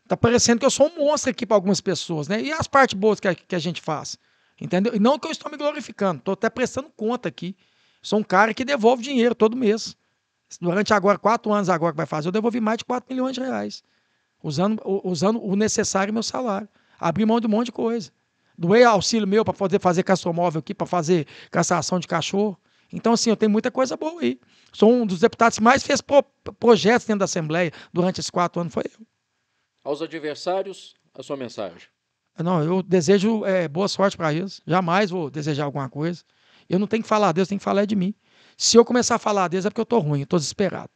[0.08, 2.40] tá parecendo que eu sou um monstro aqui para algumas pessoas, né?
[2.40, 4.16] E as partes boas que a, que a gente faz.
[4.62, 4.94] Entendeu?
[4.94, 7.56] E não que eu estou me glorificando, estou até prestando conta aqui.
[8.04, 9.96] Sou um cara que devolve dinheiro todo mês.
[10.62, 13.42] Durante agora, quatro anos agora que vai fazer, eu devolvi mais de 4 milhões de
[13.42, 13.84] reais.
[14.42, 16.68] Usando, usando o necessário meu salário.
[17.00, 18.12] Abri mão de um monte de coisa.
[18.58, 22.58] Doei auxílio meu para poder fazer castromóvel aqui, para fazer castração de cachorro.
[22.92, 24.40] Então, assim, eu tenho muita coisa boa aí.
[24.74, 26.24] Sou um dos deputados que mais fez pro-
[26.60, 29.06] projetos dentro da Assembleia durante esses quatro anos, foi eu.
[29.84, 31.88] Aos adversários, a sua mensagem.
[32.38, 34.62] Não, eu desejo eh, boa sorte para eles.
[34.66, 36.24] Jamais vou desejar alguma coisa.
[36.70, 38.14] Eu não tenho que falar deles, tenho que falar é de mim.
[38.58, 40.90] Se eu começar a falar deles é porque eu estou ruim, estou desesperado.